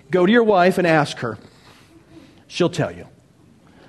[0.09, 1.37] go to your wife and ask her.
[2.47, 3.07] She'll tell you.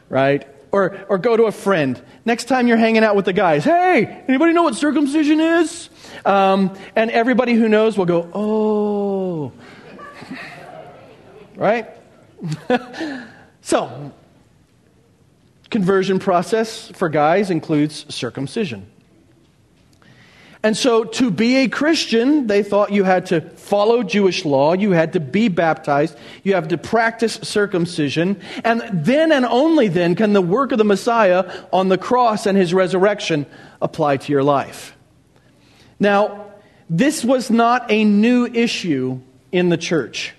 [0.09, 0.47] right?
[0.73, 2.01] Or, or go to a friend.
[2.25, 5.88] Next time you're hanging out with the guys, hey, anybody know what circumcision is?
[6.25, 9.53] Um, and everybody who knows will go, oh.
[11.57, 11.88] right?
[13.62, 14.12] so,
[15.73, 18.87] conversion process for guys includes circumcision.
[20.65, 24.93] And so, to be a Christian, they thought you had to follow Jewish law, you
[24.93, 30.35] had to be baptized, you have to practice circumcision, and then and only then can
[30.35, 33.45] the work of the Messiah on the cross and his resurrection
[33.81, 34.97] apply to your life.
[35.99, 36.53] Now,
[36.89, 40.33] this was not a new issue in the church.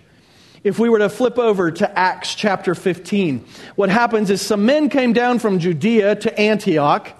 [0.64, 3.44] If we were to flip over to Acts chapter 15,
[3.76, 7.12] what happens is some men came down from Judea to Antioch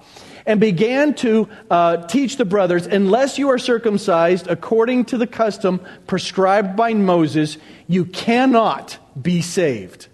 [0.46, 5.82] and began to uh, teach the brothers unless you are circumcised according to the custom
[6.06, 10.08] prescribed by Moses, you cannot be saved.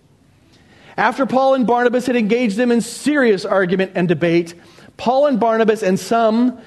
[0.97, 4.55] After Paul and Barnabas had engaged them in serious argument and debate,
[4.97, 6.59] Paul and Barnabas and some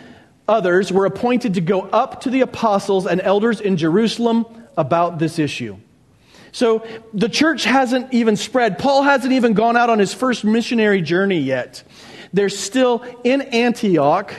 [0.48, 4.46] others were appointed to go up to the apostles and elders in Jerusalem
[4.78, 5.78] about this issue.
[6.54, 6.86] So
[7.16, 8.78] the church hasn't even spread.
[8.78, 11.84] Paul hasn't even gone out on his first missionary journey yet.
[12.32, 14.34] They're still in Antioch.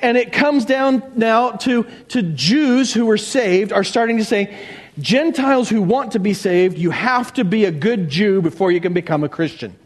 [0.00, 4.54] And it comes down now to, to Jews who were saved are starting to say,
[4.98, 8.80] Gentiles who want to be saved, you have to be a good Jew before you
[8.80, 9.76] can become a Christian.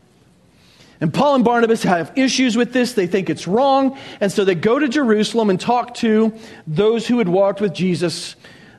[1.03, 2.95] And Paul and Barnabas have issues with this.
[2.95, 3.99] They think it's wrong.
[4.21, 6.33] And so they go to Jerusalem and talk to
[6.67, 8.37] those who had walked with Jesus,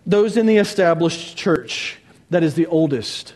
[0.08, 1.99] those in the established church
[2.30, 3.34] that is the oldest.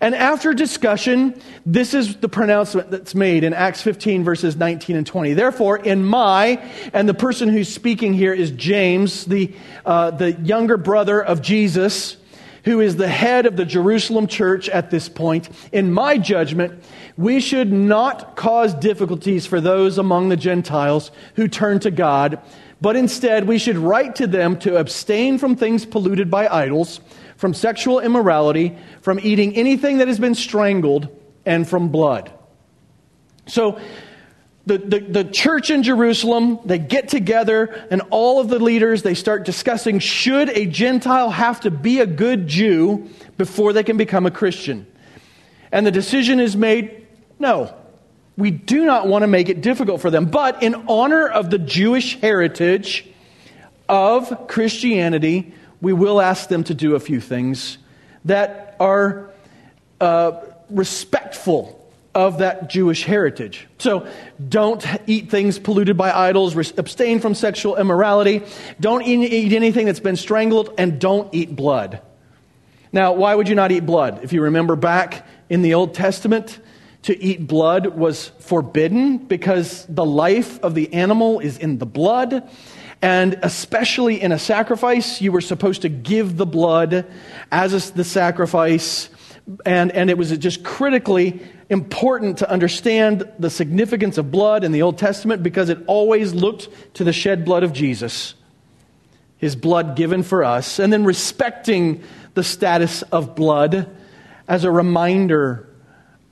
[0.00, 5.06] And after discussion, this is the pronouncement that's made in Acts 15, verses 19 and
[5.06, 5.32] 20.
[5.34, 9.54] Therefore, in my, and the person who's speaking here is James, the,
[9.86, 12.18] uh, the younger brother of Jesus,
[12.64, 15.48] who is the head of the Jerusalem church at this point.
[15.72, 16.82] In my judgment,
[17.16, 22.40] we should not cause difficulties for those among the Gentiles who turn to God,
[22.80, 27.00] but instead we should write to them to abstain from things polluted by idols
[27.36, 31.08] from sexual immorality, from eating anything that has been strangled,
[31.46, 32.32] and from blood.
[33.46, 33.78] So,
[34.66, 39.12] the, the, the, church in Jerusalem, they get together, and all of the leaders, they
[39.12, 44.24] start discussing should a Gentile have to be a good Jew before they can become
[44.24, 44.86] a Christian?
[45.70, 47.06] And the decision is made
[47.38, 47.74] no.
[48.38, 50.26] We do not want to make it difficult for them.
[50.26, 53.06] But in honor of the Jewish heritage
[53.88, 57.78] of Christianity, we will ask them to do a few things
[58.24, 59.30] that are
[60.00, 61.80] uh, respectful
[62.14, 63.66] of that Jewish heritage.
[63.78, 64.06] So
[64.48, 68.42] don't eat things polluted by idols, abstain from sexual immorality,
[68.78, 72.00] don't eat anything that's been strangled, and don't eat blood.
[72.92, 74.22] Now, why would you not eat blood?
[74.22, 76.60] If you remember back in the Old Testament,
[77.02, 82.48] to eat blood was forbidden because the life of the animal is in the blood.
[83.04, 87.04] And especially in a sacrifice, you were supposed to give the blood
[87.52, 89.10] as the sacrifice.
[89.66, 94.80] And, and it was just critically important to understand the significance of blood in the
[94.80, 98.36] Old Testament because it always looked to the shed blood of Jesus,
[99.36, 103.94] his blood given for us, and then respecting the status of blood
[104.48, 105.68] as a reminder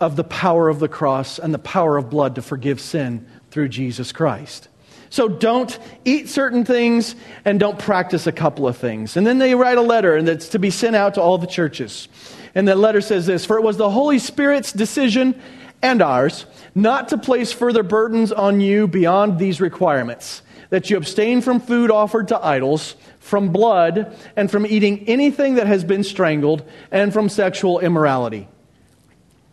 [0.00, 3.68] of the power of the cross and the power of blood to forgive sin through
[3.68, 4.68] Jesus Christ.
[5.12, 9.14] So don't eat certain things and don't practice a couple of things.
[9.14, 11.46] And then they write a letter and it's to be sent out to all the
[11.46, 12.08] churches.
[12.54, 15.38] And the letter says this For it was the Holy Spirit's decision
[15.82, 21.42] and ours not to place further burdens on you beyond these requirements that you abstain
[21.42, 26.66] from food offered to idols, from blood, and from eating anything that has been strangled,
[26.90, 28.48] and from sexual immorality.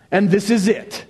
[0.10, 1.04] And this is it.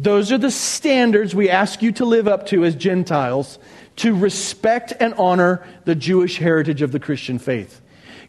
[0.00, 3.58] Those are the standards we ask you to live up to as Gentiles
[3.96, 7.80] to respect and honor the Jewish heritage of the Christian faith.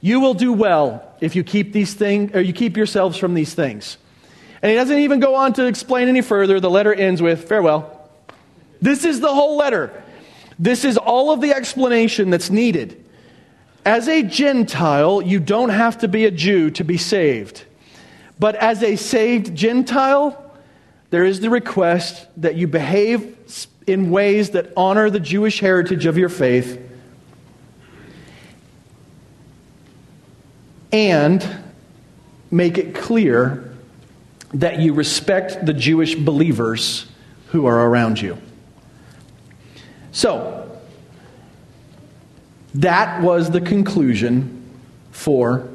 [0.01, 3.53] You will do well if you keep these things or you keep yourselves from these
[3.53, 3.99] things.
[4.63, 6.59] And he doesn't even go on to explain any further.
[6.59, 8.09] The letter ends with farewell.
[8.81, 10.03] This is the whole letter.
[10.57, 13.05] This is all of the explanation that's needed.
[13.85, 17.63] As a Gentile, you don't have to be a Jew to be saved.
[18.39, 20.48] But as a saved Gentile,
[21.09, 23.35] there is the request that you behave
[23.87, 26.79] in ways that honor the Jewish heritage of your faith
[30.91, 31.47] and
[32.51, 33.75] make it clear
[34.53, 37.05] that you respect the Jewish believers
[37.47, 38.37] who are around you.
[40.11, 40.79] So,
[42.75, 44.63] that was the conclusion
[45.11, 45.67] for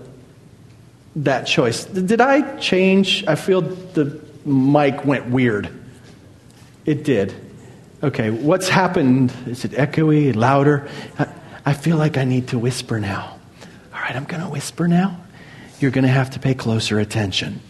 [1.16, 1.85] that choice.
[1.85, 3.24] Did I change?
[3.26, 5.68] I feel the mic went weird.
[6.84, 7.34] It did.
[8.03, 9.32] Okay, what's happened?
[9.47, 10.88] Is it echoey, louder?
[11.64, 13.38] I, feel like I need to whisper now.
[13.95, 15.18] All right, I'm going to whisper now.
[15.80, 17.61] You're going to have to pay closer attention.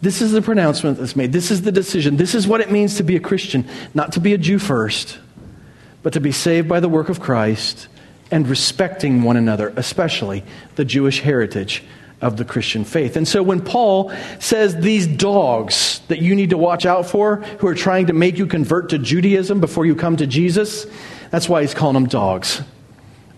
[0.00, 1.32] This is the pronouncement that's made.
[1.32, 2.16] This is the decision.
[2.16, 5.18] This is what it means to be a Christian, not to be a Jew first,
[6.02, 7.88] but to be saved by the work of Christ
[8.30, 10.42] and respecting one another, especially
[10.74, 11.84] the Jewish heritage
[12.20, 13.16] of the Christian faith.
[13.16, 17.66] And so when Paul says these dogs that you need to watch out for who
[17.66, 20.86] are trying to make you convert to Judaism before you come to Jesus,
[21.30, 22.62] that's why he's calling them dogs.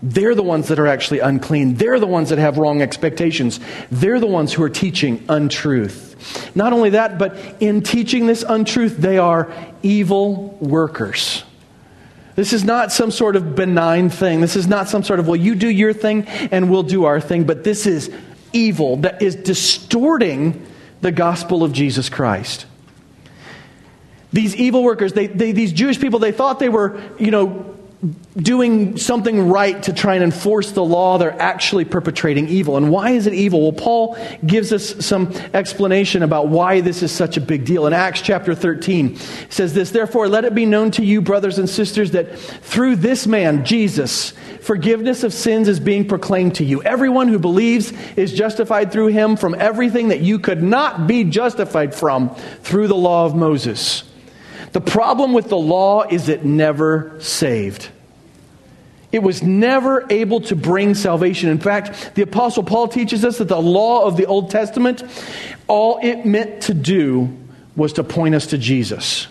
[0.01, 1.75] They're the ones that are actually unclean.
[1.75, 3.59] They're the ones that have wrong expectations.
[3.91, 6.55] They're the ones who are teaching untruth.
[6.55, 9.51] Not only that, but in teaching this untruth, they are
[9.83, 11.43] evil workers.
[12.35, 14.39] This is not some sort of benign thing.
[14.39, 17.19] This is not some sort of, well, you do your thing and we'll do our
[17.19, 17.43] thing.
[17.43, 18.09] But this is
[18.53, 20.65] evil that is distorting
[21.01, 22.65] the gospel of Jesus Christ.
[24.31, 27.78] These evil workers, they, they, these Jewish people, they thought they were, you know,
[28.37, 32.77] doing something right to try and enforce the law, they're actually perpetrating evil.
[32.77, 33.61] And why is it evil?
[33.61, 37.87] Well, Paul gives us some explanation about why this is such a big deal.
[37.87, 39.17] In Acts chapter 13, he
[39.49, 43.27] says this Therefore, let it be known to you, brothers and sisters, that through this
[43.27, 44.31] man, Jesus,
[44.61, 46.81] forgiveness of sins is being proclaimed to you.
[46.83, 51.93] Everyone who believes is justified through him from everything that you could not be justified
[51.93, 52.33] from
[52.63, 54.08] through the law of Moses.
[54.71, 57.89] The problem with the law is it never saved.
[59.11, 61.49] It was never able to bring salvation.
[61.49, 65.03] In fact, the Apostle Paul teaches us that the law of the Old Testament,
[65.67, 67.35] all it meant to do
[67.75, 69.27] was to point us to Jesus.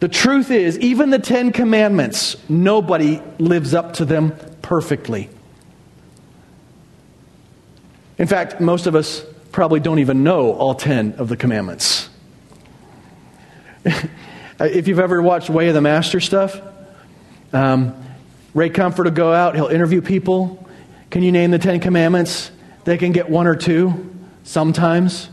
[0.00, 5.30] The truth is, even the Ten Commandments, nobody lives up to them perfectly.
[8.18, 12.08] In fact, most of us probably don't even know all 10 of the commandments.
[14.60, 16.60] if you've ever watched Way of the Master stuff,
[17.52, 17.94] um,
[18.54, 20.68] Ray Comfort will go out, he'll interview people.
[21.10, 22.50] Can you name the Ten Commandments?
[22.84, 24.14] They can get one or two
[24.44, 25.28] sometimes.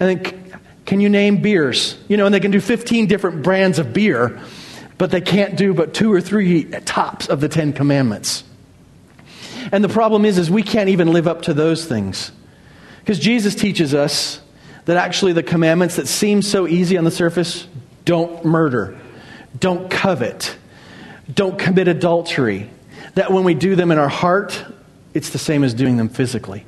[0.00, 0.52] And then,
[0.84, 1.98] can you name beers?
[2.08, 4.40] You know, and they can do 15 different brands of beer,
[4.96, 8.44] but they can't do but two or three tops of the Ten Commandments.
[9.70, 12.32] And the problem is, is we can't even live up to those things.
[13.00, 14.40] Because Jesus teaches us
[14.84, 17.66] that actually the commandments that seem so easy on the surface
[18.08, 18.96] don't murder,
[19.60, 20.56] don't covet,
[21.32, 22.70] don't commit adultery.
[23.16, 24.64] That when we do them in our heart,
[25.12, 26.64] it's the same as doing them physically.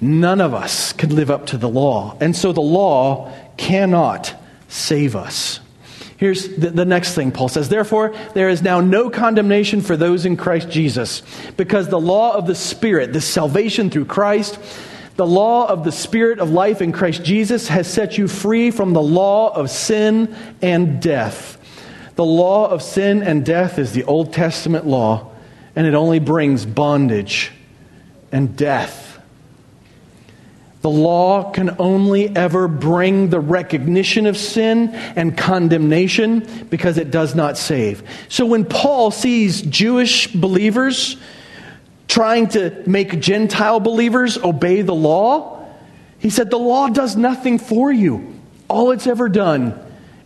[0.00, 2.16] None of us can live up to the law.
[2.18, 4.34] And so the law cannot
[4.68, 5.60] save us.
[6.16, 7.68] Here's the, the, next thing Paul says.
[7.68, 11.22] Therefore, there is now no condemnation for those in Christ Jesus,
[11.58, 14.58] because the law of the Spirit, the salvation through Christ,
[15.16, 18.92] the law of the Spirit of life in Christ Jesus has set you free from
[18.92, 21.58] the law of sin and death.
[22.16, 25.30] The law of sin and death is the Old Testament law,
[25.74, 27.52] and it only brings bondage
[28.32, 29.18] and death.
[30.82, 37.34] The law can only ever bring the recognition of sin and condemnation because it does
[37.34, 38.02] not save.
[38.28, 41.16] So when Paul sees Jewish believers
[42.08, 45.66] trying to make Gentile believers obey the law.
[46.18, 48.34] He said, The law does nothing for you.
[48.68, 49.78] All it's ever done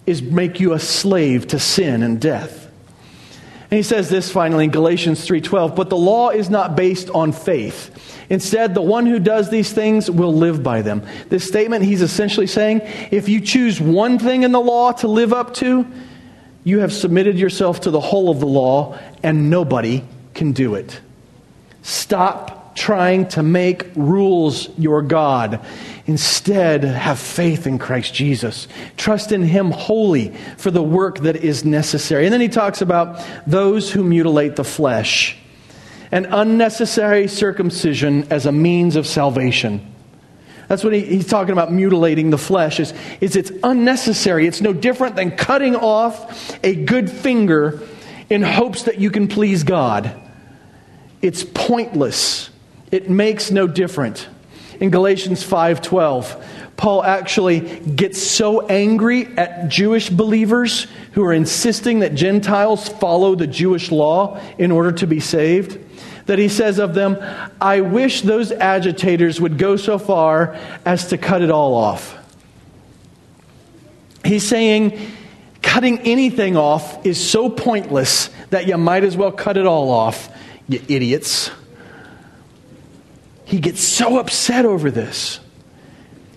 [0.07, 2.70] is make you a slave to sin and death.
[3.70, 7.31] And he says this finally in Galatians 3:12, but the law is not based on
[7.31, 7.91] faith.
[8.28, 11.03] Instead, the one who does these things will live by them.
[11.28, 12.81] This statement he's essentially saying,
[13.12, 15.87] if you choose one thing in the law to live up to,
[16.64, 20.05] you have submitted yourself to the whole of the law and nobody
[20.35, 21.01] can do it.
[21.83, 25.61] Stop trying to make rules your God.
[26.07, 28.68] Instead, have faith in Christ Jesus.
[28.97, 32.24] Trust in Him wholly for the work that is necessary.
[32.24, 35.37] And then he talks about those who mutilate the flesh
[36.12, 39.87] and unnecessary circumcision as a means of salvation.
[40.68, 44.47] That's what he, he's talking about mutilating the flesh is, is it's unnecessary.
[44.47, 47.81] It's no different than cutting off a good finger
[48.28, 50.30] in hopes that you can please God.
[51.23, 52.51] It's pointless.
[52.91, 54.27] It makes no difference.
[54.81, 56.37] In Galatians 5:12,
[56.77, 63.47] Paul actually gets so angry at Jewish believers who are insisting that Gentiles follow the
[63.47, 65.79] Jewish law in order to be saved
[66.31, 67.16] that he says of them,
[67.61, 72.16] I wish those agitators would go so far as to cut it all off.
[74.25, 74.97] He's saying
[75.61, 80.29] cutting anything off is so pointless that you might as well cut it all off
[80.73, 81.51] you idiots.
[83.45, 85.41] He gets so upset over this.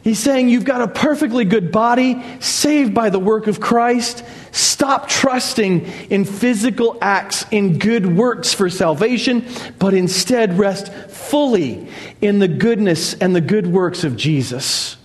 [0.04, 4.26] He's saying you've got a perfectly good body, saved by the work of Christ.
[4.52, 9.46] Stop trusting in physical acts, in good works for salvation,
[9.80, 11.88] but instead rest fully
[12.20, 14.98] in the goodness and the good works of Jesus.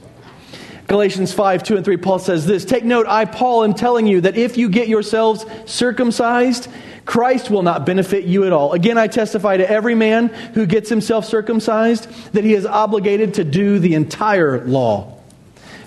[0.89, 4.23] Galatians 5, 2 and 3, Paul says this Take note, I, Paul, am telling you
[4.23, 6.67] that if you get yourselves circumcised,
[7.05, 8.73] Christ will not benefit you at all.
[8.73, 13.45] Again, I testify to every man who gets himself circumcised that he is obligated to
[13.45, 15.19] do the entire law.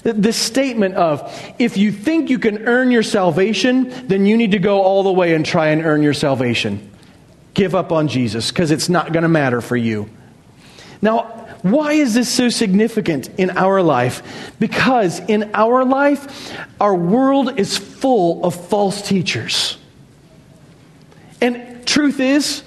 [0.04, 4.60] This statement of, if you think you can earn your salvation, then you need to
[4.60, 6.92] go all the way and try and earn your salvation.
[7.54, 10.10] Give up on Jesus because it's not going to matter for you.
[11.02, 14.54] Now, why is this so significant in our life?
[14.60, 19.78] Because in our life, our world is full of false teachers.
[21.40, 22.64] And truth is,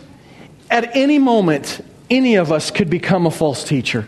[0.70, 4.06] at any moment, any of us could become a false teacher.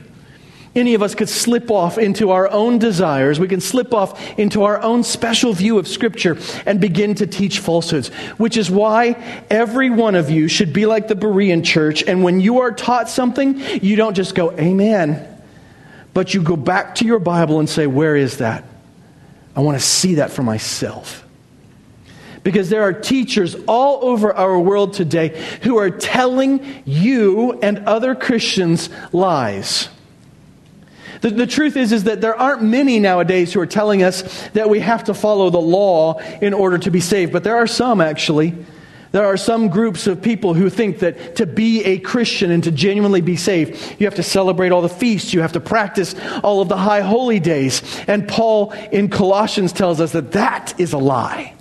[0.77, 3.41] Any of us could slip off into our own desires.
[3.41, 7.61] We can slip off into our own special view of Scripture and begin to teach
[7.61, 12.03] falsehoods, which is why every one of you should be like the Berean church.
[12.03, 15.27] And when you are taught something, you don't just go, Amen,
[16.13, 18.63] but you go back to your Bible and say, Where is that?
[19.57, 21.27] I want to see that for myself.
[22.43, 28.15] Because there are teachers all over our world today who are telling you and other
[28.15, 29.89] Christians lies.
[31.27, 34.71] The, the, truth is, is that there aren't many nowadays who are telling us that
[34.71, 38.01] we have to follow the law in order to be saved, but there are some
[38.01, 38.55] actually.
[39.11, 42.71] There are some groups of people who think that to be a Christian and to
[42.71, 46.15] genuinely be saved, you have to celebrate all the feasts, you have to practice
[46.45, 47.83] all of the high holy days.
[48.07, 51.56] And Paul in Colossians tells us that that is a lie.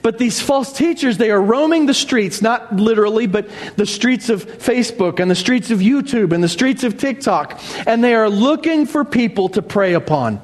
[0.00, 4.46] But these false teachers, they are roaming the streets, not literally, but the streets of
[4.46, 8.86] Facebook and the streets of YouTube and the streets of TikTok, and they are looking
[8.86, 10.40] for people to prey upon.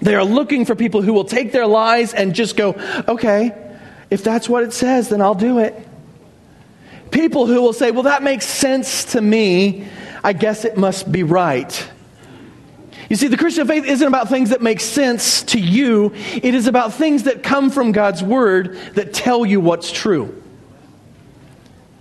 [0.00, 2.74] They are looking for people who will take their lies and just go,
[3.08, 3.52] okay,
[4.10, 5.74] if that's what it says, then I'll do it.
[7.10, 9.86] People who will say, well, that makes sense to me.
[10.22, 11.88] I guess it must be right.
[13.08, 16.66] You see, the Christian faith isn't about things that make sense to you, it is
[16.66, 20.42] about things that come from God's Word that tell you what's true.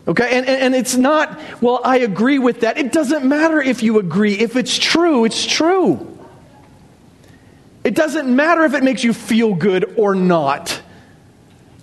[0.07, 0.37] Okay?
[0.37, 2.77] And, and, it's not, well, I agree with that.
[2.77, 4.33] It doesn't matter if you agree.
[4.33, 6.11] If it's true, it's true.
[7.83, 10.74] It doesn't matter if it makes you feel good or not.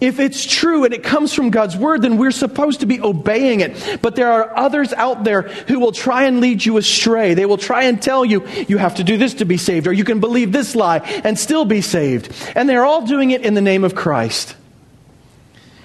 [0.03, 3.61] If it's true and it comes from God's word, then we're supposed to be obeying
[3.61, 4.01] it.
[4.03, 7.35] But there are others out there who will try and lead you astray.
[7.35, 9.93] They will try and tell you, you have to do this to be saved, or
[9.93, 12.35] you can believe this lie and still be saved.
[12.57, 14.57] And they're all doing it in the name of Christ.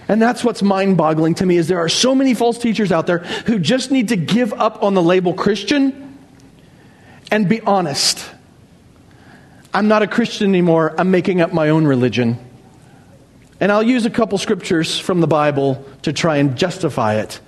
[0.07, 3.05] And that's what's mind boggling to me is there are so many false teachers out
[3.05, 6.17] there who just need to give up on the label Christian
[7.29, 8.27] and be honest.
[9.75, 10.95] I'm not a Christian anymore.
[10.97, 12.46] I'm making up my own religion.
[13.59, 17.39] And I'll use a couple scriptures from the Bible to try and justify it.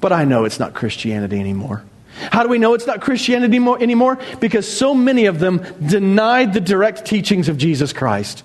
[0.00, 1.84] But I know it's not Christianity anymore.
[2.32, 4.18] How do we know it's not Christianity anymore?
[4.40, 8.42] Because so many of them denied the direct teachings of Jesus Christ.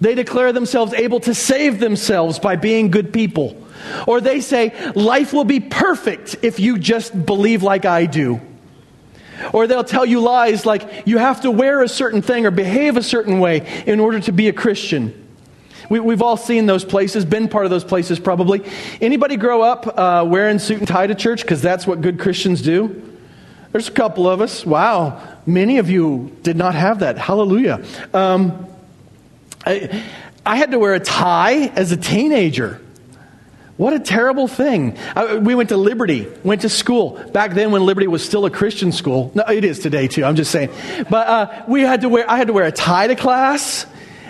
[0.00, 3.56] They declare themselves able to save themselves by being good people.
[4.06, 8.40] Or they say, life will be perfect if you just believe like I do.
[9.52, 12.96] Or they'll tell you lies like you have to wear a certain thing or behave
[12.96, 15.19] a certain way in order to be a Christian.
[15.90, 18.62] We, have all seen those places, been part of those places probably.
[19.00, 22.62] Anybody grow up uh, wearing suit and tie to church because that's what good Christians
[22.62, 23.18] do?
[23.72, 24.64] There's a couple of us.
[24.64, 25.20] Wow.
[25.46, 27.18] Many of you did not have that.
[27.18, 27.84] Hallelujah.
[28.14, 28.68] Um,
[29.66, 30.04] I,
[30.46, 32.80] I had to wear a tie as a teenager.
[33.76, 34.96] What a terrible thing.
[35.16, 37.20] I, we went to Liberty, went to school.
[37.32, 39.32] Back then when Liberty was still a Christian school.
[39.34, 40.70] No, it is today too, I'm just saying.
[41.10, 43.86] But uh, we had to wear, I had to wear a tie to class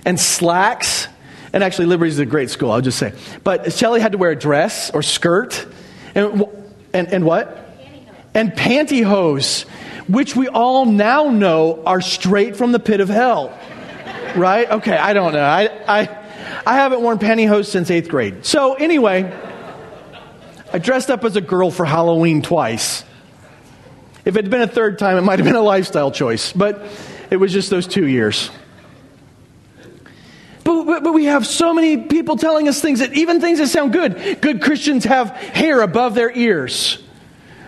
[0.07, 1.09] and slacks
[1.53, 3.13] and actually, Liberty is a great school, I'll just say.
[3.43, 5.67] But Shelly had to wear a dress or skirt.
[6.15, 6.45] And,
[6.93, 7.57] and, and what?
[7.79, 8.31] Pantyhose.
[8.35, 9.63] And pantyhose,
[10.09, 13.59] which we all now know are straight from the pit of hell.
[14.37, 14.71] right?
[14.71, 15.43] Okay, I don't know.
[15.43, 16.19] I, I,
[16.67, 18.45] I haven't worn pantyhose since eighth grade.
[18.47, 19.33] So, anyway,
[20.73, 23.05] I dressed up as a girl for Halloween twice.
[24.25, 26.87] If it had been a third time, it might have been a lifestyle choice, but
[27.31, 28.51] it was just those two years.
[30.71, 33.93] But, but, we have so many people telling us things that even things that sound
[33.93, 34.41] good.
[34.41, 37.03] Good Christians have hair above their ears.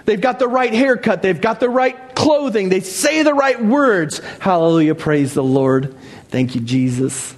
[0.04, 1.20] They've got the right haircut.
[1.20, 2.68] They've got the right clothing.
[2.68, 4.20] They say the right words.
[4.38, 4.94] Hallelujah.
[4.94, 5.96] Praise the Lord.
[6.28, 7.34] Thank you, Jesus.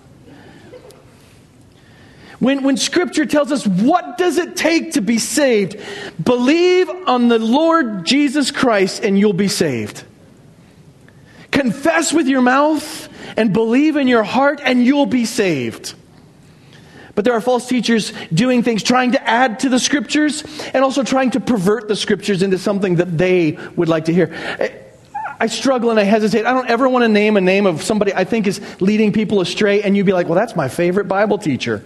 [2.40, 5.80] When, when Scripture tells us what does it take to be saved,
[6.22, 10.04] believe on the Lord Jesus Christ and you'll be saved.
[11.50, 15.94] Confess with your mouth and believe in your heart, and you'll be saved.
[17.14, 20.42] But there are false teachers doing things, trying to add to the scriptures
[20.74, 24.32] and also trying to pervert the scriptures into something that they would like to hear.
[25.38, 26.46] I struggle and I hesitate.
[26.46, 29.40] I don't ever want to name a name of somebody I think is leading people
[29.40, 31.82] astray, and you'd be like, well, that's my favorite Bible teacher.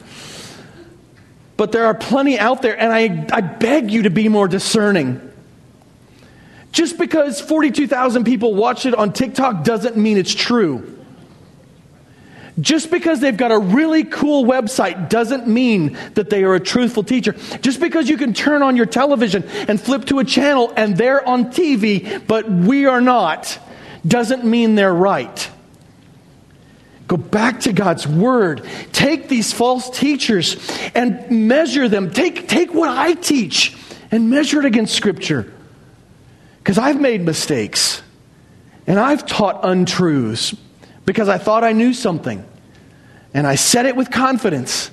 [1.56, 5.20] But there are plenty out there, and I, I beg you to be more discerning.
[6.72, 10.97] Just because 42,000 people watch it on TikTok doesn't mean it's true.
[12.60, 17.04] Just because they've got a really cool website doesn't mean that they are a truthful
[17.04, 17.32] teacher.
[17.60, 21.26] Just because you can turn on your television and flip to a channel and they're
[21.26, 23.58] on TV, but we are not,
[24.06, 25.50] doesn't mean they're right.
[27.06, 28.68] Go back to God's word.
[28.92, 30.56] Take these false teachers
[30.94, 32.10] and measure them.
[32.10, 33.76] Take, take what I teach
[34.10, 35.52] and measure it against Scripture.
[36.58, 38.02] Because I've made mistakes
[38.86, 40.54] and I've taught untruths
[41.08, 42.44] because I thought I knew something.
[43.32, 44.90] And I said it with confidence.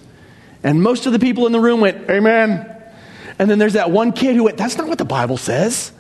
[0.64, 2.74] And most of the people in the room went, Amen.
[3.38, 5.92] And then there's that one kid who went, That's not what the Bible says.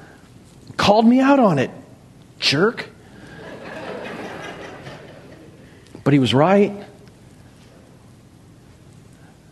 [0.77, 1.69] Called me out on it.
[2.39, 2.87] Jerk.
[6.05, 6.71] but he was right.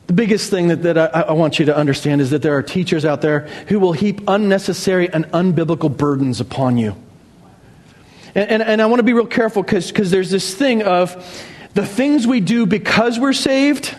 [0.07, 2.63] The biggest thing that, that I, I, want you to understand is that there are
[2.63, 6.95] teachers out there who will heap unnecessary and unbiblical burdens upon you.
[8.35, 11.15] And, and, and I want to be real careful because there's this thing of
[11.73, 13.95] the things we do because we're saved,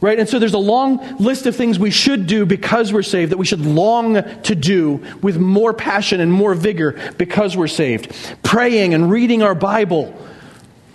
[0.00, 0.18] right?
[0.18, 3.38] And so there's a long list of things we should do because we're saved that
[3.38, 8.14] we should long to do with more passion and more vigor because we're saved.
[8.42, 10.14] Praying and reading our Bible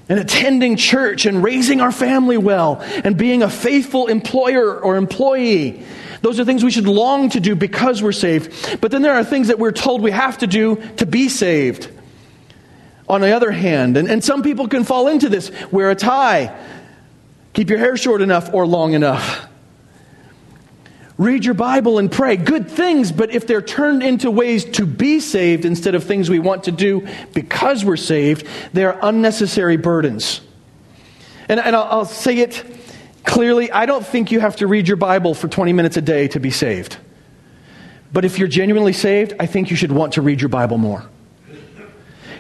[0.08, 5.84] and attending church and raising our family well and being a faithful employer or employee.
[6.22, 8.80] Those are things we should long to do because we're saved.
[8.82, 11.89] But then there are things that we're told we have to do to be saved
[13.08, 13.97] on the other hand.
[13.97, 16.58] And, and some people can fall into this wear a tie,
[17.53, 19.47] keep your hair short enough or long enough.
[21.18, 22.36] Read your Bible and pray.
[22.36, 26.39] Good things, but if they're turned into ways to be saved instead of things we
[26.39, 30.41] want to do because we're saved, they're unnecessary burdens.
[31.47, 32.64] And, and I'll, I'll say it
[33.24, 36.28] clearly I don't think you have to read your Bible for 20 minutes a day
[36.30, 36.97] to be saved.
[38.12, 41.06] But if you're genuinely saved, I think you should want to read your Bible more.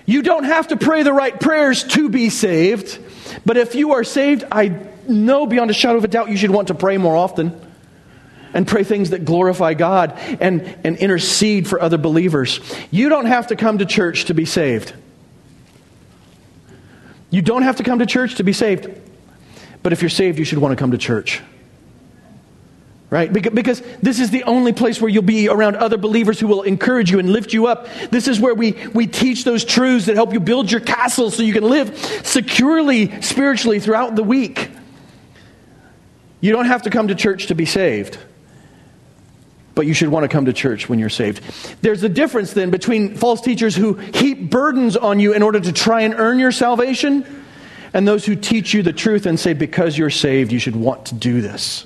[0.05, 2.99] You don't have to pray the right prayers to be saved,
[3.45, 6.51] but if you are saved, I know beyond a shadow of a doubt you should
[6.51, 7.59] want to pray more often
[8.53, 12.59] and pray things that glorify God and, and intercede for other believers.
[12.91, 14.93] You don't have to come to church to be saved.
[17.31, 18.89] You don't have to come to church to be saved.
[19.83, 21.41] But if you're saved, you should want to come to church
[23.09, 23.31] right?
[23.31, 27.11] Because this is the only place where you'll be around other believers who will encourage
[27.11, 27.87] you and lift you up.
[28.09, 31.43] This is where we, we teach those truths that help you build your castle so
[31.43, 34.69] you can live securely spiritually throughout the week.
[36.41, 38.17] You don't have to come to church to be saved.
[39.75, 41.41] But you should want to come to church when you're saved.
[41.81, 45.71] There's a difference then between false teachers who heap burdens on you in order to
[45.73, 47.43] try and earn your salvation
[47.93, 51.07] and those who teach you the truth and say, because you're saved, you should want
[51.07, 51.85] to do this.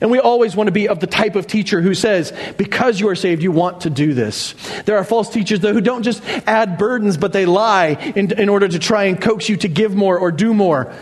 [0.00, 3.08] And we always want to be of the type of teacher who says, because you
[3.08, 4.54] are saved, you want to do this.
[4.84, 8.48] There are false teachers, though, who don't just add burdens, but they lie in, in
[8.48, 10.94] order to try and coax you to give more or do more.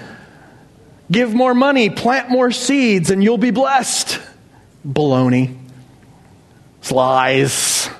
[1.11, 4.19] Give more money, plant more seeds, and you'll be blessed.
[4.87, 5.57] Baloney.
[6.79, 7.91] It's lies.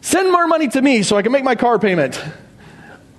[0.00, 2.22] Send more money to me so I can make my car payment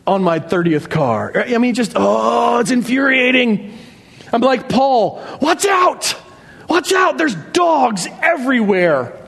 [0.08, 1.34] on my 30th car.
[1.36, 3.78] I mean, just, oh, it's infuriating.
[4.32, 6.16] I'm like, Paul, watch out!
[6.68, 9.22] Watch out, there's dogs everywhere.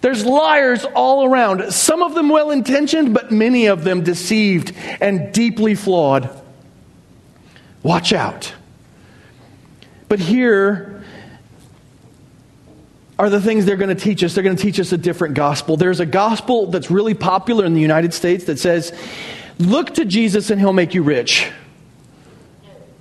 [0.00, 5.32] There's liars all around, some of them well intentioned, but many of them deceived and
[5.32, 6.30] deeply flawed.
[7.82, 8.54] Watch out.
[10.08, 11.04] But here
[13.18, 14.34] are the things they're going to teach us.
[14.34, 15.76] They're going to teach us a different gospel.
[15.76, 18.92] There's a gospel that's really popular in the United States that says,
[19.58, 21.50] Look to Jesus and he'll make you rich.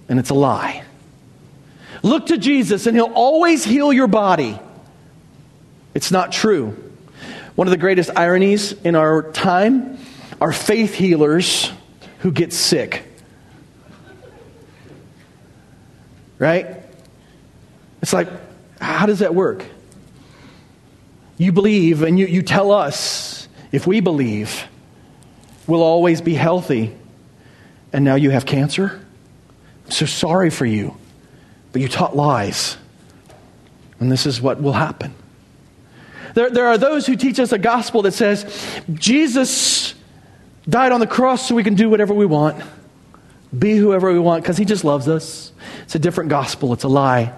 [0.10, 0.84] And it's a lie.
[2.02, 4.60] Look to Jesus and he'll always heal your body.
[5.94, 6.78] It's not true.
[7.56, 9.98] One of the greatest ironies in our time
[10.40, 11.72] are faith healers
[12.20, 13.04] who get sick.
[16.38, 16.68] Right?
[18.02, 18.30] It's like,
[18.80, 19.66] how does that work?
[21.38, 24.66] You believe and you, you tell us, if we believe,
[25.68, 26.96] we'll always be healthy.
[27.92, 29.06] And now you have cancer?
[29.86, 30.96] I'm so sorry for you.
[31.72, 32.78] But you taught lies.
[34.00, 35.14] And this is what will happen.
[36.34, 38.46] There, there are those who teach us a gospel that says
[38.94, 39.94] Jesus
[40.68, 42.64] died on the cross so we can do whatever we want,
[43.58, 45.52] be whoever we want, because he just loves us.
[45.84, 47.34] It's a different gospel, it's a lie.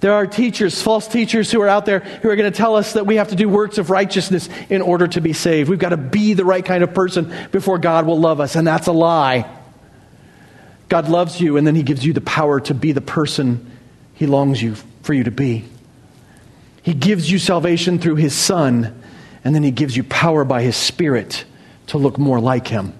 [0.00, 2.92] There are teachers, false teachers, who are out there who are going to tell us
[2.92, 5.70] that we have to do works of righteousness in order to be saved.
[5.70, 8.66] We've got to be the right kind of person before God will love us, and
[8.66, 9.50] that's a lie.
[10.88, 13.70] God loves you, and then He gives you the power to be the person
[14.14, 15.64] He longs you for you to be.
[16.82, 19.02] He gives you salvation through His Son,
[19.42, 21.44] and then He gives you power by His Spirit
[21.88, 22.92] to look more like Him.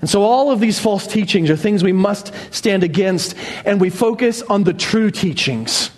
[0.00, 3.88] And so, all of these false teachings are things we must stand against, and we
[3.88, 5.92] focus on the true teachings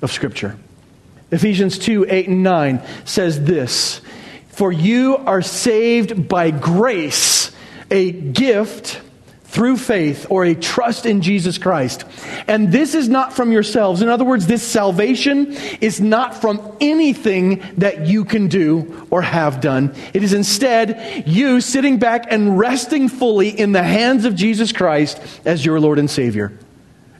[0.00, 0.56] of Scripture.
[1.32, 4.00] Ephesians 2 8 and 9 says this
[4.50, 7.50] For you are saved by grace,
[7.90, 9.00] a gift
[9.56, 12.04] through faith or a trust in Jesus Christ.
[12.46, 14.02] And this is not from yourselves.
[14.02, 19.62] In other words, this salvation is not from anything that you can do or have
[19.62, 19.94] done.
[20.12, 25.18] It is instead you sitting back and resting fully in the hands of Jesus Christ
[25.46, 26.52] as your Lord and Savior.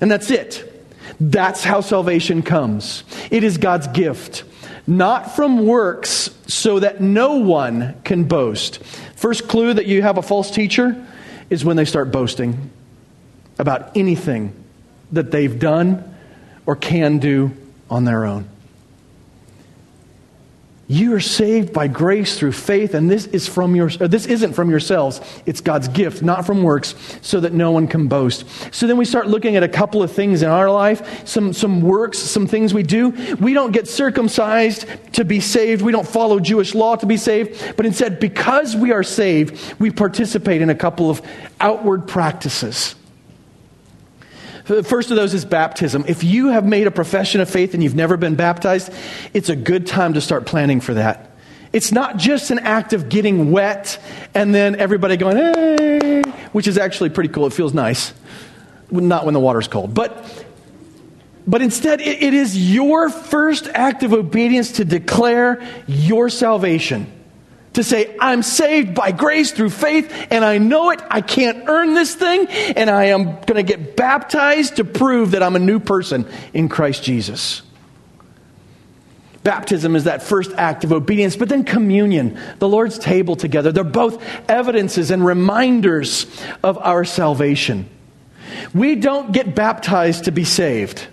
[0.02, 0.86] And that's it.
[1.18, 3.04] That's how salvation comes.
[3.30, 4.44] It is God's gift,
[4.86, 8.84] not from works so that no one can boast.
[9.14, 11.02] First clue that you have a false teacher
[11.50, 12.70] is when they start boasting
[13.58, 14.52] about anything
[15.12, 16.16] that they've done
[16.66, 17.52] or can do
[17.88, 18.48] on their own.
[20.88, 24.70] You are saved by grace through faith, and this is from your this isn't from
[24.70, 25.20] yourselves.
[25.44, 28.44] It's God's gift, not from works, so that no one can boast.
[28.72, 31.80] So then we start looking at a couple of things in our life, some some
[31.80, 33.10] works, some things we do.
[33.40, 35.82] We don't get circumcised to be saved.
[35.82, 39.90] We don't follow Jewish law to be saved, but instead, because we are saved, we
[39.90, 41.20] participate in a couple of
[41.58, 42.94] outward practices.
[44.66, 46.04] The first of those is baptism.
[46.08, 48.92] If you have made a profession of faith and you've never been baptized,
[49.32, 51.30] it's a good time to start planning for that.
[51.72, 53.98] It's not just an act of getting wet
[54.34, 57.46] and then everybody going, hey, which is actually pretty cool.
[57.46, 58.12] It feels nice.
[58.90, 59.94] Not when the water's cold.
[59.94, 60.44] But
[61.48, 67.15] but instead, it is your first act of obedience to declare your salvation
[67.76, 71.00] to say, I'm saved by grace through faith, and I know it.
[71.10, 75.42] I can't earn this thing, and I am going to get baptized to prove that
[75.42, 77.62] I'm a new person in Christ Jesus.
[79.42, 83.84] Baptism is that first act of obedience, but then communion, the Lord's table together, they're
[83.84, 86.26] both evidences and reminders
[86.64, 87.88] of our salvation.
[88.74, 91.06] We don't get baptized to be saved.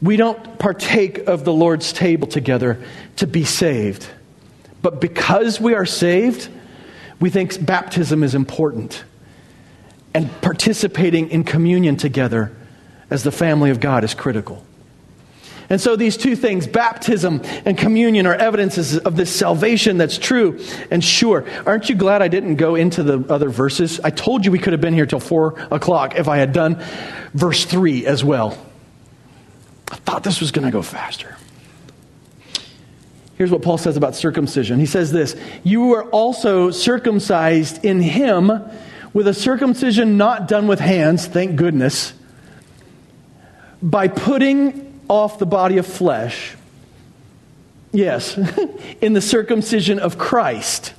[0.00, 2.82] We don't partake of the Lord's table together
[3.16, 4.08] to be saved.
[4.82, 6.48] But because we are saved,
[7.20, 9.04] we think baptism is important.
[10.12, 12.52] And participating in communion together
[13.08, 14.64] as the family of God is critical.
[15.70, 20.60] And so these two things, baptism and communion, are evidences of this salvation that's true
[20.90, 21.46] and sure.
[21.64, 23.98] Aren't you glad I didn't go into the other verses?
[24.00, 26.82] I told you we could have been here till four o'clock if I had done
[27.32, 28.58] verse three as well.
[29.90, 31.36] I thought this was going to go faster.
[33.42, 34.78] Here's what Paul says about circumcision.
[34.78, 35.34] He says this
[35.64, 38.52] You were also circumcised in him
[39.12, 42.12] with a circumcision not done with hands, thank goodness,
[43.82, 46.54] by putting off the body of flesh.
[47.90, 48.38] Yes,
[49.00, 50.94] in the circumcision of Christ,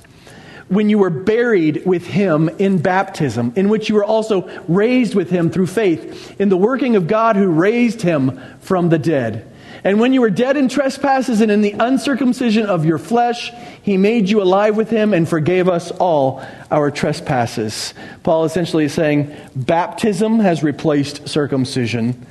[0.68, 5.30] when you were buried with him in baptism, in which you were also raised with
[5.30, 9.50] him through faith in the working of God who raised him from the dead.
[9.84, 13.98] And when you were dead in trespasses and in the uncircumcision of your flesh, he
[13.98, 17.92] made you alive with him and forgave us all our trespasses.
[18.22, 22.26] Paul essentially is saying baptism has replaced circumcision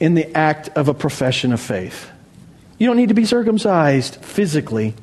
[0.00, 2.10] in the act of a profession of faith.
[2.76, 4.94] You don't need to be circumcised physically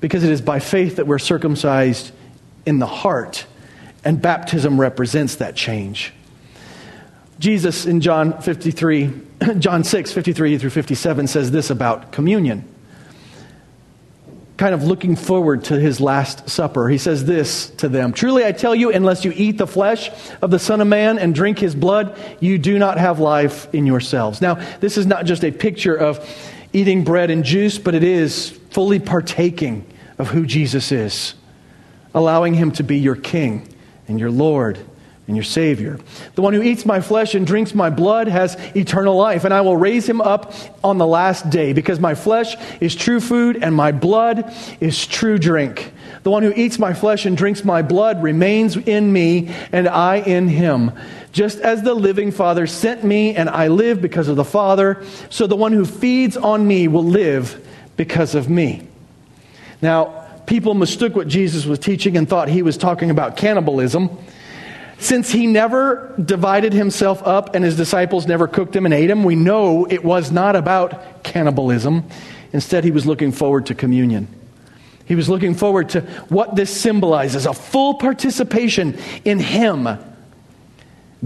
[0.00, 2.12] because it is by faith that we're circumcised
[2.64, 3.46] in the heart,
[4.04, 6.12] and baptism represents that change.
[7.40, 9.12] Jesus in John 53,
[9.58, 12.64] John 6, 53 through 57 says this about communion.
[14.56, 16.88] Kind of looking forward to his last supper.
[16.88, 20.10] He says this to them Truly I tell you, unless you eat the flesh
[20.42, 23.86] of the Son of Man and drink his blood, you do not have life in
[23.86, 24.40] yourselves.
[24.40, 26.28] Now, this is not just a picture of
[26.72, 29.86] eating bread and juice, but it is fully partaking
[30.18, 31.34] of who Jesus is,
[32.12, 33.72] allowing him to be your king
[34.08, 34.78] and your Lord
[35.28, 36.00] and your Savior.
[36.34, 39.60] The one who eats my flesh and drinks my blood has eternal life, and I
[39.60, 40.52] will raise him up
[40.82, 45.38] on the last day, because my flesh is true food and my blood is true
[45.38, 45.92] drink.
[46.22, 50.16] The one who eats my flesh and drinks my blood remains in me, and I
[50.16, 50.92] in him.
[51.30, 55.46] Just as the living Father sent me, and I live because of the Father, so
[55.46, 57.64] the one who feeds on me will live
[57.96, 58.88] because of me.
[59.82, 64.16] Now, people mistook what Jesus was teaching and thought he was talking about cannibalism.
[65.00, 69.22] Since he never divided himself up and his disciples never cooked him and ate him,
[69.22, 72.04] we know it was not about cannibalism.
[72.52, 74.26] Instead, he was looking forward to communion.
[75.04, 79.88] He was looking forward to what this symbolizes a full participation in him,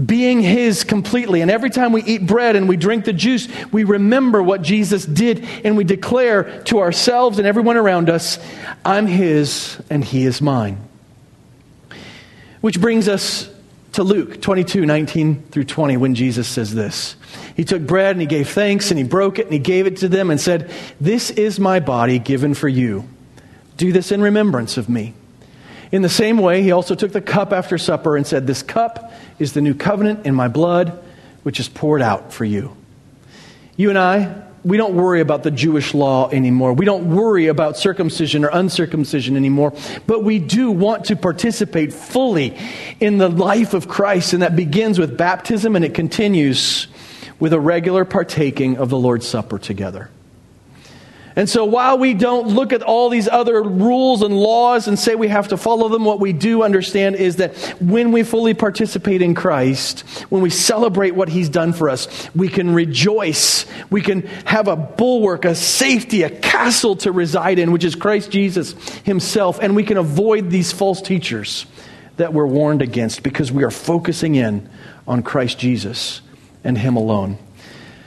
[0.03, 1.41] being his completely.
[1.41, 5.05] And every time we eat bread and we drink the juice, we remember what Jesus
[5.05, 8.37] did and we declare to ourselves and everyone around us,
[8.85, 10.77] I'm his and he is mine.
[12.61, 13.52] Which brings us
[13.93, 17.15] to Luke 22, 19 through 20, when Jesus says this.
[17.55, 19.97] He took bread and he gave thanks and he broke it and he gave it
[19.97, 23.07] to them and said, This is my body given for you.
[23.77, 25.13] Do this in remembrance of me.
[25.91, 29.13] In the same way, he also took the cup after supper and said, This cup
[29.37, 31.03] is the new covenant in my blood,
[31.43, 32.75] which is poured out for you.
[33.75, 36.73] You and I, we don't worry about the Jewish law anymore.
[36.73, 39.73] We don't worry about circumcision or uncircumcision anymore.
[40.07, 42.57] But we do want to participate fully
[42.99, 46.87] in the life of Christ, and that begins with baptism and it continues
[47.39, 50.09] with a regular partaking of the Lord's Supper together.
[51.35, 55.15] And so while we don't look at all these other rules and laws and say
[55.15, 59.21] we have to follow them, what we do understand is that when we fully participate
[59.21, 63.65] in Christ, when we celebrate what He's done for us, we can rejoice.
[63.89, 68.29] We can have a bulwark, a safety, a castle to reside in, which is Christ
[68.29, 69.59] Jesus Himself.
[69.59, 71.65] And we can avoid these false teachers
[72.17, 74.69] that we're warned against because we are focusing in
[75.07, 76.21] on Christ Jesus
[76.63, 77.39] and Him alone.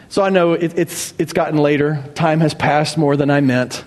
[0.08, 2.02] So I know it, it's, it's gotten later.
[2.14, 3.84] Time has passed more than I meant.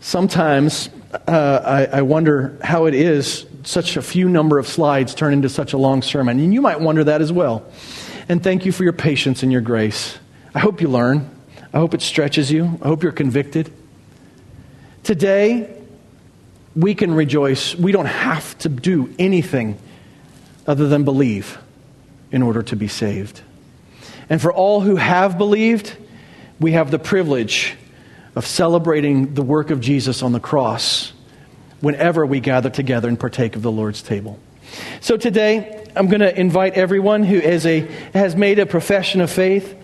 [0.00, 0.90] Sometimes
[1.28, 5.48] uh, I, I wonder how it is such a few number of slides turn into
[5.48, 6.38] such a long sermon.
[6.40, 7.64] And you might wonder that as well.
[8.28, 10.18] And thank you for your patience and your grace.
[10.54, 11.30] I hope you learn.
[11.72, 12.78] I hope it stretches you.
[12.82, 13.72] I hope you're convicted.
[15.02, 15.82] Today,
[16.74, 17.74] we can rejoice.
[17.74, 19.78] We don't have to do anything
[20.66, 21.58] other than believe
[22.32, 23.40] in order to be saved.
[24.28, 25.96] And for all who have believed,
[26.60, 27.74] we have the privilege
[28.34, 31.12] of celebrating the work of Jesus on the cross
[31.80, 34.38] whenever we gather together and partake of the Lord's table.
[35.00, 37.80] So today, I'm going to invite everyone who a,
[38.12, 39.76] has made a profession of faith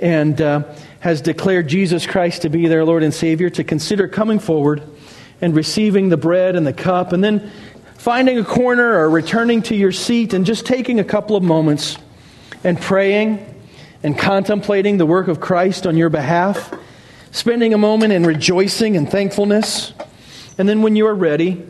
[0.00, 0.64] and uh,
[1.00, 4.82] has declared Jesus Christ to be their Lord and Savior to consider coming forward
[5.40, 7.50] and receiving the bread and the cup, and then
[7.98, 11.98] finding a corner or returning to your seat and just taking a couple of moments
[12.64, 13.53] and praying
[14.04, 16.72] and contemplating the work of Christ on your behalf,
[17.32, 19.92] spending a moment in rejoicing and thankfulness.
[20.58, 21.64] And then, when you are ready,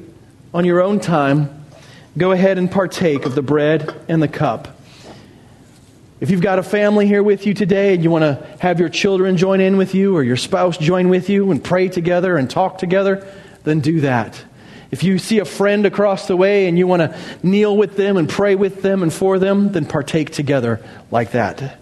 [0.52, 1.64] on your own time,
[2.18, 4.68] go ahead and partake of the bread and the cup.
[6.20, 8.88] If you've got a family here with you today and you want to have your
[8.88, 12.48] children join in with you or your spouse join with you and pray together and
[12.48, 13.26] talk together,
[13.64, 14.42] then do that.
[14.90, 18.16] If you see a friend across the way and you want to kneel with them
[18.16, 20.80] and pray with them and for them, then partake together
[21.10, 21.80] like that.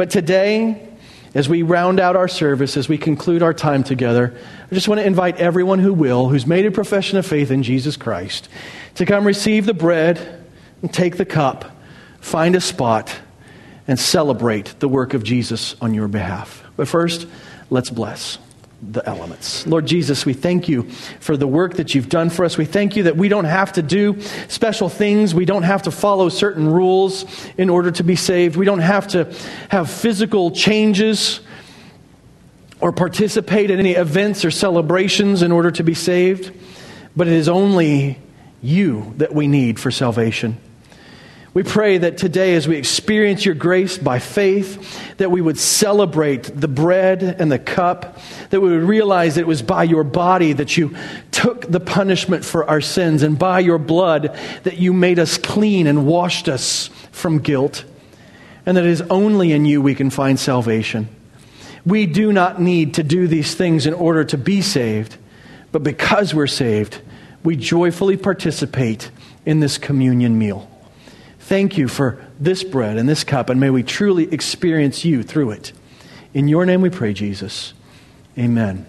[0.00, 0.88] But today,
[1.34, 4.34] as we round out our service, as we conclude our time together,
[4.70, 7.62] I just want to invite everyone who will, who's made a profession of faith in
[7.62, 8.48] Jesus Christ,
[8.94, 10.42] to come receive the bread
[10.80, 11.76] and take the cup,
[12.18, 13.14] find a spot,
[13.86, 16.64] and celebrate the work of Jesus on your behalf.
[16.78, 17.26] But first,
[17.68, 18.38] let's bless
[18.82, 19.66] the elements.
[19.66, 20.84] Lord Jesus, we thank you
[21.20, 22.56] for the work that you've done for us.
[22.56, 25.34] We thank you that we don't have to do special things.
[25.34, 27.24] We don't have to follow certain rules
[27.58, 28.56] in order to be saved.
[28.56, 29.34] We don't have to
[29.68, 31.40] have physical changes
[32.80, 36.56] or participate in any events or celebrations in order to be saved.
[37.14, 38.18] But it is only
[38.62, 40.56] you that we need for salvation.
[41.52, 46.44] We pray that today, as we experience your grace by faith, that we would celebrate
[46.44, 48.18] the bread and the cup,
[48.50, 50.94] that we would realize that it was by your body that you
[51.32, 55.88] took the punishment for our sins, and by your blood that you made us clean
[55.88, 57.84] and washed us from guilt,
[58.64, 61.08] and that it is only in you we can find salvation.
[61.84, 65.16] We do not need to do these things in order to be saved,
[65.72, 67.00] but because we're saved,
[67.42, 69.10] we joyfully participate
[69.44, 70.69] in this communion meal.
[71.50, 75.50] Thank you for this bread and this cup, and may we truly experience you through
[75.50, 75.72] it.
[76.32, 77.74] In your name we pray, Jesus.
[78.38, 78.86] Amen.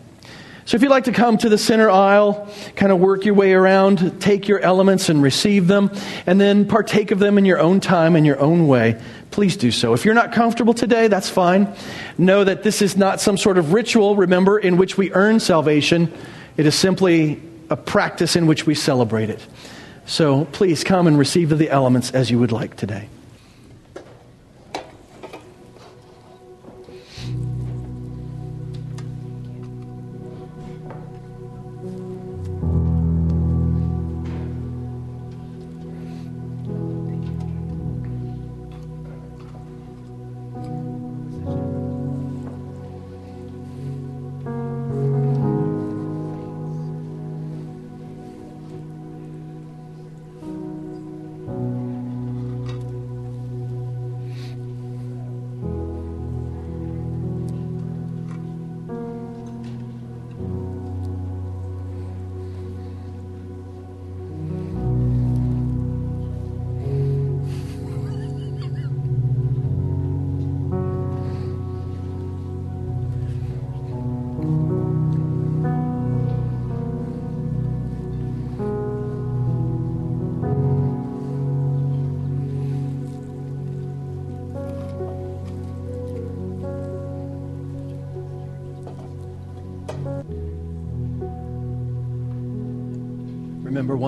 [0.66, 3.54] So if you'd like to come to the center aisle, kind of work your way
[3.54, 5.90] around, take your elements and receive them,
[6.28, 9.02] and then partake of them in your own time, and your own way,
[9.32, 9.94] please do so.
[9.94, 11.68] If you're not comfortable today, that's fine.
[12.20, 16.14] Know that this is not some sort of ritual, remember, in which we earn salvation.
[16.58, 17.42] It is simply
[17.72, 19.44] a practice in which we celebrate it.
[20.06, 23.08] So please come and receive the elements as you would like today.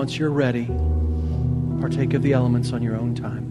[0.04, 0.66] Once you're ready,
[1.80, 3.50] partake of the elements on your own time.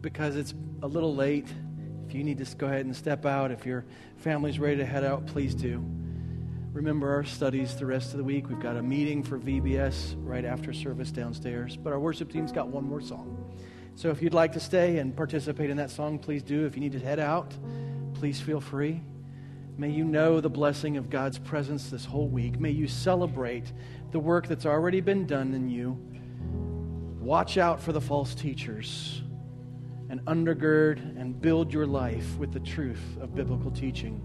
[0.00, 1.46] because it's a little late.
[2.06, 3.84] If you need to go ahead and step out, if your
[4.16, 5.84] family's ready to head out, please do.
[6.72, 8.48] Remember our studies the rest of the week.
[8.48, 12.68] We've got a meeting for VBS right after service downstairs, but our worship team's got
[12.68, 13.54] one more song.
[13.94, 16.64] So if you'd like to stay and participate in that song, please do.
[16.64, 17.54] If you need to head out,
[18.14, 19.02] please feel free.
[19.76, 22.58] May you know the blessing of God's presence this whole week.
[22.58, 23.70] May you celebrate
[24.10, 25.98] the work that's already been done in you.
[27.20, 29.20] Watch out for the false teachers
[30.08, 34.24] and undergird and build your life with the truth of biblical teaching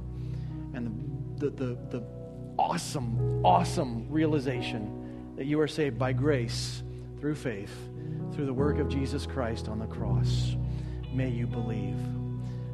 [0.74, 2.17] and the, the, the, the
[2.58, 6.84] awesome, awesome realization that you are saved by grace
[7.20, 7.74] through faith,
[8.34, 10.56] through the work of Jesus Christ on the cross.
[11.14, 11.98] May you believe.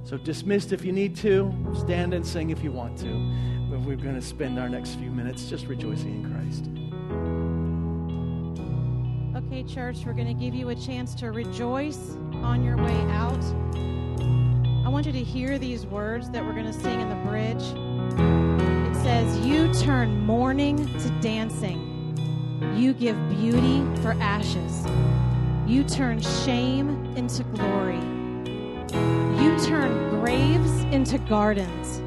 [0.06, 3.68] So, dismissed if you need to, stand and sing if you want to.
[3.70, 6.70] But we're going to spend our next few minutes just rejoicing in Christ.
[9.46, 13.44] Okay, church, we're going to give you a chance to rejoice on your way out.
[14.86, 18.73] I want you to hear these words that we're going to sing in the bridge.
[19.24, 22.14] Says, You turn mourning to dancing,
[22.76, 24.86] you give beauty for ashes,
[25.66, 28.02] you turn shame into glory,
[29.42, 32.02] you turn graves into gardens,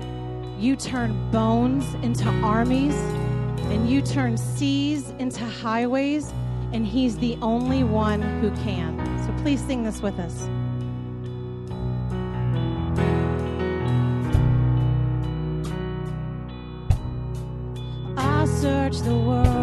[0.62, 2.96] you turn bones into armies,
[3.70, 6.34] and you turn seas into highways
[6.74, 8.98] and He's the only one who can.
[9.24, 10.46] So please sing this with us.
[19.02, 19.55] The world,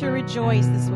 [0.00, 0.95] to rejoice this.